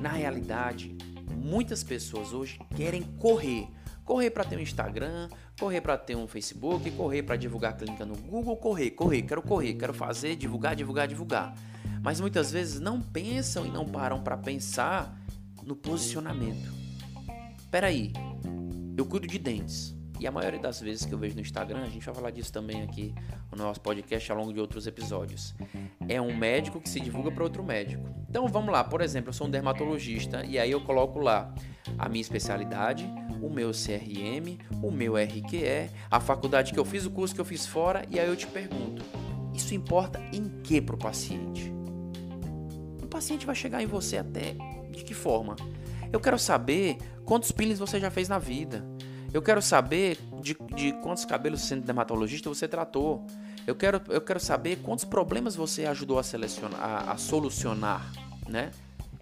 Na 0.00 0.10
realidade, 0.10 0.96
muitas 1.36 1.84
pessoas 1.84 2.32
hoje 2.32 2.58
querem 2.74 3.02
correr 3.02 3.68
Correr 4.04 4.30
para 4.30 4.44
ter 4.44 4.56
um 4.56 4.60
Instagram, 4.60 5.28
correr 5.58 5.80
para 5.80 5.96
ter 5.96 6.14
um 6.14 6.26
Facebook, 6.26 6.90
correr 6.90 7.22
para 7.22 7.36
divulgar 7.36 7.72
a 7.72 7.74
clínica 7.74 8.04
no 8.04 8.16
Google, 8.16 8.56
correr, 8.56 8.90
correr, 8.90 9.22
quero 9.22 9.42
correr, 9.42 9.74
quero 9.74 9.94
fazer, 9.94 10.36
divulgar, 10.36 10.76
divulgar, 10.76 11.08
divulgar. 11.08 11.54
Mas 12.02 12.20
muitas 12.20 12.52
vezes 12.52 12.80
não 12.80 13.00
pensam 13.00 13.64
e 13.64 13.70
não 13.70 13.86
param 13.86 14.22
para 14.22 14.36
pensar 14.36 15.18
no 15.62 15.74
posicionamento. 15.74 16.70
Peraí, 17.70 18.12
eu 18.96 19.06
cuido 19.06 19.26
de 19.26 19.38
dentes. 19.38 19.94
E 20.20 20.26
a 20.26 20.30
maioria 20.30 20.60
das 20.60 20.80
vezes 20.80 21.04
que 21.04 21.12
eu 21.12 21.18
vejo 21.18 21.34
no 21.34 21.40
Instagram, 21.40 21.82
a 21.82 21.88
gente 21.88 22.06
vai 22.06 22.14
falar 22.14 22.30
disso 22.30 22.52
também 22.52 22.82
aqui 22.82 23.12
no 23.50 23.58
nosso 23.58 23.80
podcast 23.80 24.30
ao 24.30 24.38
longo 24.38 24.52
de 24.52 24.60
outros 24.60 24.86
episódios. 24.86 25.54
É 26.08 26.20
um 26.20 26.36
médico 26.36 26.80
que 26.80 26.88
se 26.88 27.00
divulga 27.00 27.30
para 27.32 27.42
outro 27.42 27.64
médico. 27.64 28.08
Então 28.28 28.46
vamos 28.48 28.72
lá, 28.72 28.84
por 28.84 29.00
exemplo, 29.00 29.30
eu 29.30 29.32
sou 29.32 29.46
um 29.46 29.50
dermatologista 29.50 30.44
e 30.44 30.58
aí 30.58 30.70
eu 30.70 30.80
coloco 30.80 31.18
lá 31.18 31.52
a 31.98 32.08
minha 32.08 32.22
especialidade, 32.22 33.06
o 33.44 33.50
meu 33.50 33.70
CRM, 33.70 34.58
o 34.82 34.90
meu 34.90 35.16
RQE, 35.16 35.90
a 36.10 36.18
faculdade 36.18 36.72
que 36.72 36.78
eu 36.78 36.84
fiz, 36.84 37.04
o 37.04 37.10
curso 37.10 37.34
que 37.34 37.40
eu 37.40 37.44
fiz 37.44 37.66
fora, 37.66 38.04
e 38.10 38.18
aí 38.18 38.26
eu 38.26 38.36
te 38.36 38.46
pergunto: 38.46 39.04
isso 39.52 39.74
importa 39.74 40.20
em 40.32 40.48
que 40.62 40.80
para 40.80 40.94
o 40.94 40.98
paciente? 40.98 41.72
O 43.02 43.06
paciente 43.06 43.44
vai 43.44 43.54
chegar 43.54 43.82
em 43.82 43.86
você 43.86 44.16
até 44.16 44.56
de 44.90 45.04
que 45.04 45.14
forma? 45.14 45.56
Eu 46.12 46.20
quero 46.20 46.38
saber 46.38 46.96
quantos 47.24 47.52
peelings 47.52 47.78
você 47.78 48.00
já 48.00 48.10
fez 48.10 48.28
na 48.28 48.38
vida. 48.38 48.84
Eu 49.32 49.42
quero 49.42 49.60
saber 49.60 50.16
de, 50.40 50.56
de 50.74 50.92
quantos 51.02 51.24
cabelos 51.24 51.62
sendo 51.62 51.84
dermatologista 51.84 52.48
você 52.48 52.68
tratou. 52.68 53.26
Eu 53.66 53.74
quero, 53.74 54.00
eu 54.08 54.20
quero 54.20 54.38
saber 54.38 54.76
quantos 54.76 55.04
problemas 55.04 55.56
você 55.56 55.86
ajudou 55.86 56.18
a, 56.18 56.22
selecionar, 56.22 56.80
a, 56.80 57.12
a 57.12 57.16
solucionar, 57.16 58.12
né? 58.48 58.70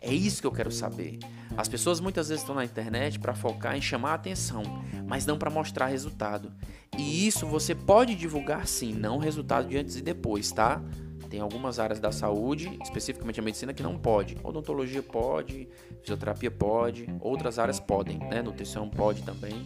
É 0.02 0.12
isso 0.12 0.40
que 0.40 0.46
eu 0.46 0.52
quero 0.52 0.72
saber. 0.72 1.18
As 1.56 1.68
pessoas 1.68 2.00
muitas 2.00 2.28
vezes 2.28 2.42
estão 2.42 2.54
na 2.54 2.64
internet 2.64 3.20
para 3.20 3.34
focar 3.34 3.76
em 3.76 3.80
chamar 3.80 4.14
atenção, 4.14 4.62
mas 5.06 5.24
não 5.24 5.38
para 5.38 5.48
mostrar 5.48 5.86
resultado. 5.86 6.52
E 6.98 7.26
isso 7.26 7.46
você 7.46 7.74
pode 7.74 8.14
divulgar 8.14 8.66
sim, 8.66 8.92
não 8.92 9.18
resultado 9.18 9.68
de 9.68 9.78
antes 9.78 9.96
e 9.96 10.02
depois, 10.02 10.50
tá? 10.50 10.82
Tem 11.30 11.40
algumas 11.40 11.78
áreas 11.78 12.00
da 12.00 12.10
saúde, 12.10 12.78
especificamente 12.82 13.40
a 13.40 13.42
medicina, 13.42 13.72
que 13.72 13.82
não 13.82 13.96
pode. 13.96 14.36
Odontologia 14.42 15.02
pode, 15.02 15.68
fisioterapia 16.02 16.50
pode, 16.50 17.06
outras 17.20 17.58
áreas 17.58 17.80
podem, 17.80 18.18
né? 18.18 18.42
Nutrição 18.42 18.88
pode 18.88 19.22
também. 19.22 19.64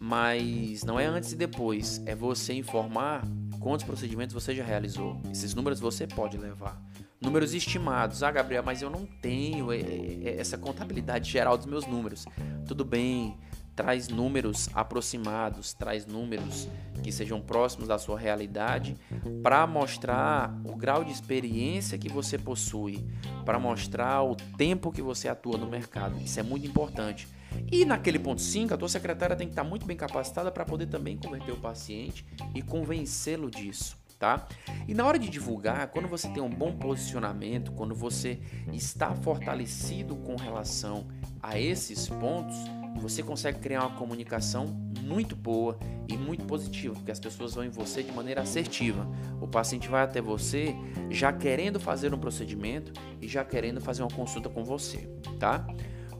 Mas 0.00 0.84
não 0.84 0.98
é 0.98 1.06
antes 1.06 1.32
e 1.32 1.36
depois, 1.36 2.02
é 2.06 2.14
você 2.14 2.54
informar 2.54 3.24
quantos 3.60 3.84
procedimentos 3.84 4.34
você 4.34 4.54
já 4.54 4.64
realizou. 4.64 5.20
Esses 5.30 5.54
números 5.54 5.80
você 5.80 6.06
pode 6.06 6.36
levar. 6.36 6.80
Números 7.20 7.54
estimados. 7.54 8.22
Ah, 8.22 8.30
Gabriel, 8.30 8.62
mas 8.62 8.82
eu 8.82 8.90
não 8.90 9.06
tenho 9.06 9.72
é, 9.72 9.78
é, 9.78 10.36
essa 10.38 10.58
contabilidade 10.58 11.30
geral 11.30 11.56
dos 11.56 11.66
meus 11.66 11.86
números. 11.86 12.26
Tudo 12.66 12.84
bem, 12.84 13.38
traz 13.74 14.08
números 14.08 14.68
aproximados, 14.74 15.72
traz 15.72 16.06
números 16.06 16.68
que 17.02 17.10
sejam 17.10 17.40
próximos 17.40 17.88
da 17.88 17.98
sua 17.98 18.18
realidade 18.18 18.96
para 19.42 19.66
mostrar 19.66 20.54
o 20.64 20.76
grau 20.76 21.04
de 21.04 21.12
experiência 21.12 21.96
que 21.96 22.08
você 22.08 22.38
possui, 22.38 23.06
para 23.44 23.58
mostrar 23.58 24.22
o 24.22 24.34
tempo 24.34 24.92
que 24.92 25.00
você 25.00 25.28
atua 25.28 25.56
no 25.56 25.66
mercado. 25.66 26.18
Isso 26.22 26.38
é 26.38 26.42
muito 26.42 26.66
importante. 26.66 27.28
E 27.72 27.84
naquele 27.86 28.18
ponto 28.18 28.42
5, 28.42 28.74
a 28.74 28.76
tua 28.76 28.88
secretária 28.88 29.36
tem 29.36 29.46
que 29.46 29.52
estar 29.52 29.64
muito 29.64 29.86
bem 29.86 29.96
capacitada 29.96 30.50
para 30.50 30.64
poder 30.66 30.86
também 30.86 31.16
converter 31.16 31.52
o 31.52 31.56
paciente 31.56 32.26
e 32.54 32.60
convencê-lo 32.60 33.50
disso 33.50 33.96
tá? 34.18 34.46
E 34.88 34.94
na 34.94 35.04
hora 35.04 35.18
de 35.18 35.28
divulgar, 35.28 35.88
quando 35.88 36.08
você 36.08 36.28
tem 36.28 36.42
um 36.42 36.50
bom 36.50 36.72
posicionamento, 36.72 37.72
quando 37.72 37.94
você 37.94 38.40
está 38.72 39.14
fortalecido 39.14 40.16
com 40.16 40.36
relação 40.36 41.06
a 41.42 41.58
esses 41.58 42.08
pontos, 42.08 42.56
você 43.00 43.22
consegue 43.22 43.58
criar 43.58 43.80
uma 43.86 43.96
comunicação 43.96 44.66
muito 45.02 45.36
boa 45.36 45.78
e 46.08 46.16
muito 46.16 46.44
positiva, 46.44 46.94
porque 46.94 47.10
as 47.10 47.20
pessoas 47.20 47.54
vão 47.54 47.64
em 47.64 47.68
você 47.68 48.02
de 48.02 48.10
maneira 48.12 48.42
assertiva. 48.42 49.06
O 49.40 49.46
paciente 49.46 49.88
vai 49.88 50.02
até 50.02 50.20
você 50.20 50.74
já 51.10 51.32
querendo 51.32 51.78
fazer 51.78 52.12
um 52.14 52.18
procedimento 52.18 52.92
e 53.20 53.28
já 53.28 53.44
querendo 53.44 53.80
fazer 53.80 54.02
uma 54.02 54.10
consulta 54.10 54.48
com 54.48 54.64
você, 54.64 55.08
tá? 55.38 55.66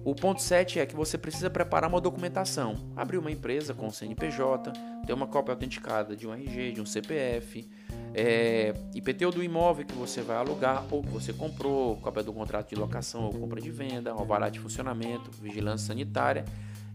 O 0.06 0.14
ponto 0.14 0.40
7 0.40 0.78
é 0.78 0.86
que 0.86 0.94
você 0.94 1.18
precisa 1.18 1.50
preparar 1.50 1.90
uma 1.90 2.00
documentação. 2.00 2.76
Abrir 2.94 3.18
uma 3.18 3.28
empresa 3.28 3.74
com 3.74 3.90
CNPJ, 3.90 4.72
ter 5.04 5.12
uma 5.12 5.26
cópia 5.26 5.52
autenticada 5.52 6.14
de 6.14 6.28
um 6.28 6.32
RG, 6.32 6.70
de 6.70 6.80
um 6.80 6.86
CPF, 6.86 7.68
é, 8.14 8.72
IPTU 8.94 9.32
do 9.32 9.42
imóvel 9.42 9.84
que 9.84 9.94
você 9.94 10.22
vai 10.22 10.36
alugar 10.36 10.86
ou 10.92 11.02
que 11.02 11.08
você 11.08 11.32
comprou, 11.32 11.96
cópia 11.96 12.22
do 12.22 12.32
contrato 12.32 12.68
de 12.68 12.76
locação 12.76 13.24
ou 13.24 13.32
compra 13.32 13.60
de 13.60 13.72
venda, 13.72 14.12
alvará 14.12 14.48
de 14.48 14.60
funcionamento, 14.60 15.28
vigilância 15.42 15.88
sanitária 15.88 16.44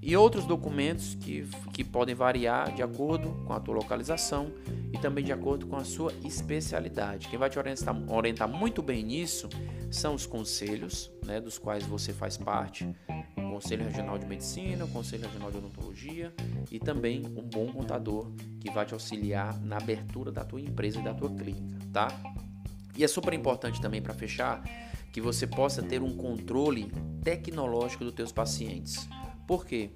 e 0.01 0.15
outros 0.17 0.45
documentos 0.45 1.15
que, 1.15 1.47
que 1.73 1.83
podem 1.83 2.15
variar 2.15 2.73
de 2.73 2.81
acordo 2.81 3.43
com 3.45 3.53
a 3.53 3.59
tua 3.59 3.75
localização 3.75 4.51
e 4.91 4.97
também 4.97 5.23
de 5.23 5.31
acordo 5.31 5.67
com 5.67 5.75
a 5.75 5.83
sua 5.83 6.11
especialidade. 6.23 7.27
Quem 7.27 7.37
vai 7.37 7.49
te 7.49 7.59
orientar, 7.59 7.95
orientar 8.11 8.47
muito 8.47 8.81
bem 8.81 9.03
nisso 9.03 9.47
são 9.91 10.15
os 10.15 10.25
conselhos, 10.25 11.11
né, 11.25 11.39
dos 11.39 11.57
quais 11.57 11.85
você 11.85 12.11
faz 12.13 12.37
parte, 12.37 12.89
Conselho 13.61 13.85
Regional 13.85 14.17
de 14.17 14.25
Medicina, 14.25 14.85
o 14.85 14.87
Conselho 14.87 15.23
Regional 15.27 15.51
de 15.51 15.57
Odontologia 15.57 16.33
e 16.71 16.79
também 16.79 17.23
um 17.37 17.43
bom 17.43 17.67
contador 17.67 18.31
que 18.59 18.71
vai 18.71 18.85
te 18.87 18.93
auxiliar 18.95 19.59
na 19.61 19.77
abertura 19.77 20.31
da 20.31 20.43
tua 20.43 20.59
empresa 20.59 20.99
e 20.99 21.03
da 21.03 21.13
tua 21.13 21.29
clínica, 21.29 21.77
tá? 21.93 22.07
E 22.97 23.03
é 23.03 23.07
super 23.07 23.33
importante 23.33 23.79
também 23.79 24.01
para 24.01 24.15
fechar 24.15 24.63
que 25.13 25.21
você 25.21 25.45
possa 25.45 25.83
ter 25.83 26.01
um 26.01 26.17
controle 26.17 26.91
tecnológico 27.23 28.03
dos 28.03 28.13
teus 28.13 28.31
pacientes. 28.31 29.07
Por 29.51 29.65
quê? 29.65 29.89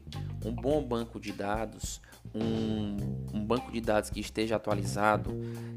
Um 0.44 0.52
bom 0.52 0.84
banco 0.84 1.18
de 1.18 1.32
dados, 1.32 2.02
um, 2.34 2.98
um 3.34 3.42
banco 3.42 3.72
de 3.72 3.80
dados 3.80 4.10
que 4.10 4.20
esteja 4.20 4.58
atualizado, 4.58 5.32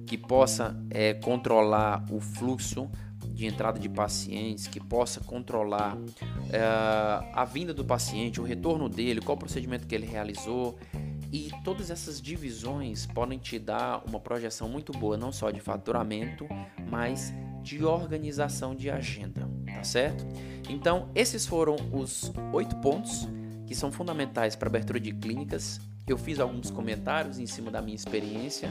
que 0.05 0.19
possa 0.19 0.77
é, 0.91 1.15
controlar 1.15 2.05
o 2.11 2.19
fluxo 2.19 2.91
de 3.29 3.47
entrada 3.47 3.79
de 3.79 3.89
pacientes, 3.89 4.67
que 4.67 4.81
possa 4.81 5.21
controlar 5.21 5.97
uh, 5.97 7.31
a 7.33 7.45
vinda 7.45 7.73
do 7.73 7.85
paciente, 7.85 8.41
o 8.41 8.43
retorno 8.43 8.89
dele, 8.89 9.21
qual 9.21 9.39
procedimento 9.39 9.87
que 9.87 9.95
ele 9.95 10.07
realizou. 10.07 10.77
E 11.31 11.49
todas 11.63 11.89
essas 11.89 12.21
divisões 12.21 13.07
podem 13.07 13.39
te 13.39 13.61
dar 13.61 14.03
uma 14.09 14.19
projeção 14.19 14.69
muito 14.69 14.91
boa, 14.91 15.17
não 15.17 15.31
só 15.31 15.53
de 15.53 15.61
faturamento, 15.61 16.49
mas 16.91 17.33
de 17.63 17.85
organização 17.85 18.75
de 18.75 18.91
agenda, 18.91 19.49
tá 19.73 19.85
certo? 19.85 20.27
Então, 20.69 21.09
esses 21.15 21.47
foram 21.47 21.77
os 21.93 22.33
oito 22.53 22.75
pontos 22.79 23.29
que 23.69 23.75
são 23.75 23.93
fundamentais 23.93 24.57
para 24.57 24.69
abertura 24.69 24.99
de 24.99 25.13
clínicas. 25.13 25.79
Eu 26.07 26.17
fiz 26.17 26.41
alguns 26.41 26.71
comentários 26.71 27.39
em 27.39 27.45
cima 27.45 27.71
da 27.71 27.83
minha 27.83 27.95
experiência, 27.95 28.71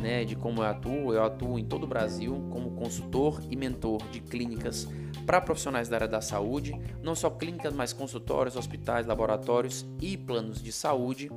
né, 0.00 0.24
de 0.24 0.36
como 0.36 0.62
eu 0.62 0.66
atuo. 0.66 1.12
Eu 1.12 1.24
atuo 1.24 1.58
em 1.58 1.64
todo 1.64 1.82
o 1.82 1.86
Brasil 1.86 2.46
como 2.52 2.70
consultor 2.70 3.42
e 3.50 3.56
mentor 3.56 4.00
de 4.12 4.20
clínicas 4.20 4.86
para 5.26 5.40
profissionais 5.40 5.88
da 5.88 5.96
área 5.96 6.06
da 6.06 6.20
saúde, 6.20 6.80
não 7.02 7.16
só 7.16 7.28
clínicas, 7.28 7.74
mas 7.74 7.92
consultórios, 7.92 8.54
hospitais, 8.54 9.04
laboratórios 9.04 9.84
e 10.00 10.16
planos 10.16 10.62
de 10.62 10.70
saúde. 10.70 11.28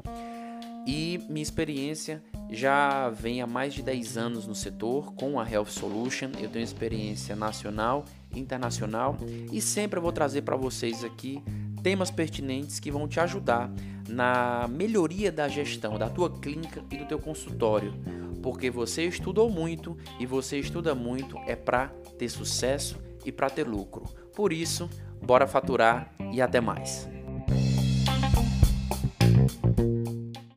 E 0.85 1.19
minha 1.27 1.41
experiência 1.41 2.21
já 2.51 3.09
vem 3.09 3.41
há 3.41 3.47
mais 3.47 3.73
de 3.73 3.81
10 3.81 4.17
anos 4.17 4.45
no 4.47 4.53
setor 4.53 5.13
com 5.13 5.39
a 5.39 5.49
Health 5.49 5.65
Solution. 5.65 6.29
Eu 6.39 6.49
tenho 6.49 6.63
experiência 6.63 7.35
nacional, 7.35 8.05
internacional 8.35 9.17
e 9.51 9.59
sempre 9.59 9.97
eu 9.97 10.03
vou 10.03 10.11
trazer 10.11 10.43
para 10.43 10.55
vocês 10.55 11.03
aqui 11.03 11.43
temas 11.81 12.11
pertinentes 12.11 12.79
que 12.79 12.91
vão 12.91 13.07
te 13.07 13.19
ajudar 13.19 13.71
na 14.07 14.67
melhoria 14.67 15.31
da 15.31 15.47
gestão 15.47 15.97
da 15.97 16.09
tua 16.09 16.29
clínica 16.39 16.83
e 16.91 16.97
do 16.97 17.05
teu 17.05 17.19
consultório, 17.19 17.93
porque 18.41 18.69
você 18.69 19.05
estudou 19.05 19.49
muito 19.49 19.97
e 20.19 20.25
você 20.25 20.59
estuda 20.59 20.95
muito 20.95 21.37
é 21.47 21.55
para 21.55 21.87
ter 22.17 22.29
sucesso 22.29 22.97
e 23.25 23.31
para 23.31 23.49
ter 23.49 23.67
lucro. 23.67 24.03
Por 24.35 24.53
isso, 24.53 24.89
bora 25.21 25.47
faturar 25.47 26.13
e 26.31 26.41
até 26.41 26.59
mais. 26.59 27.18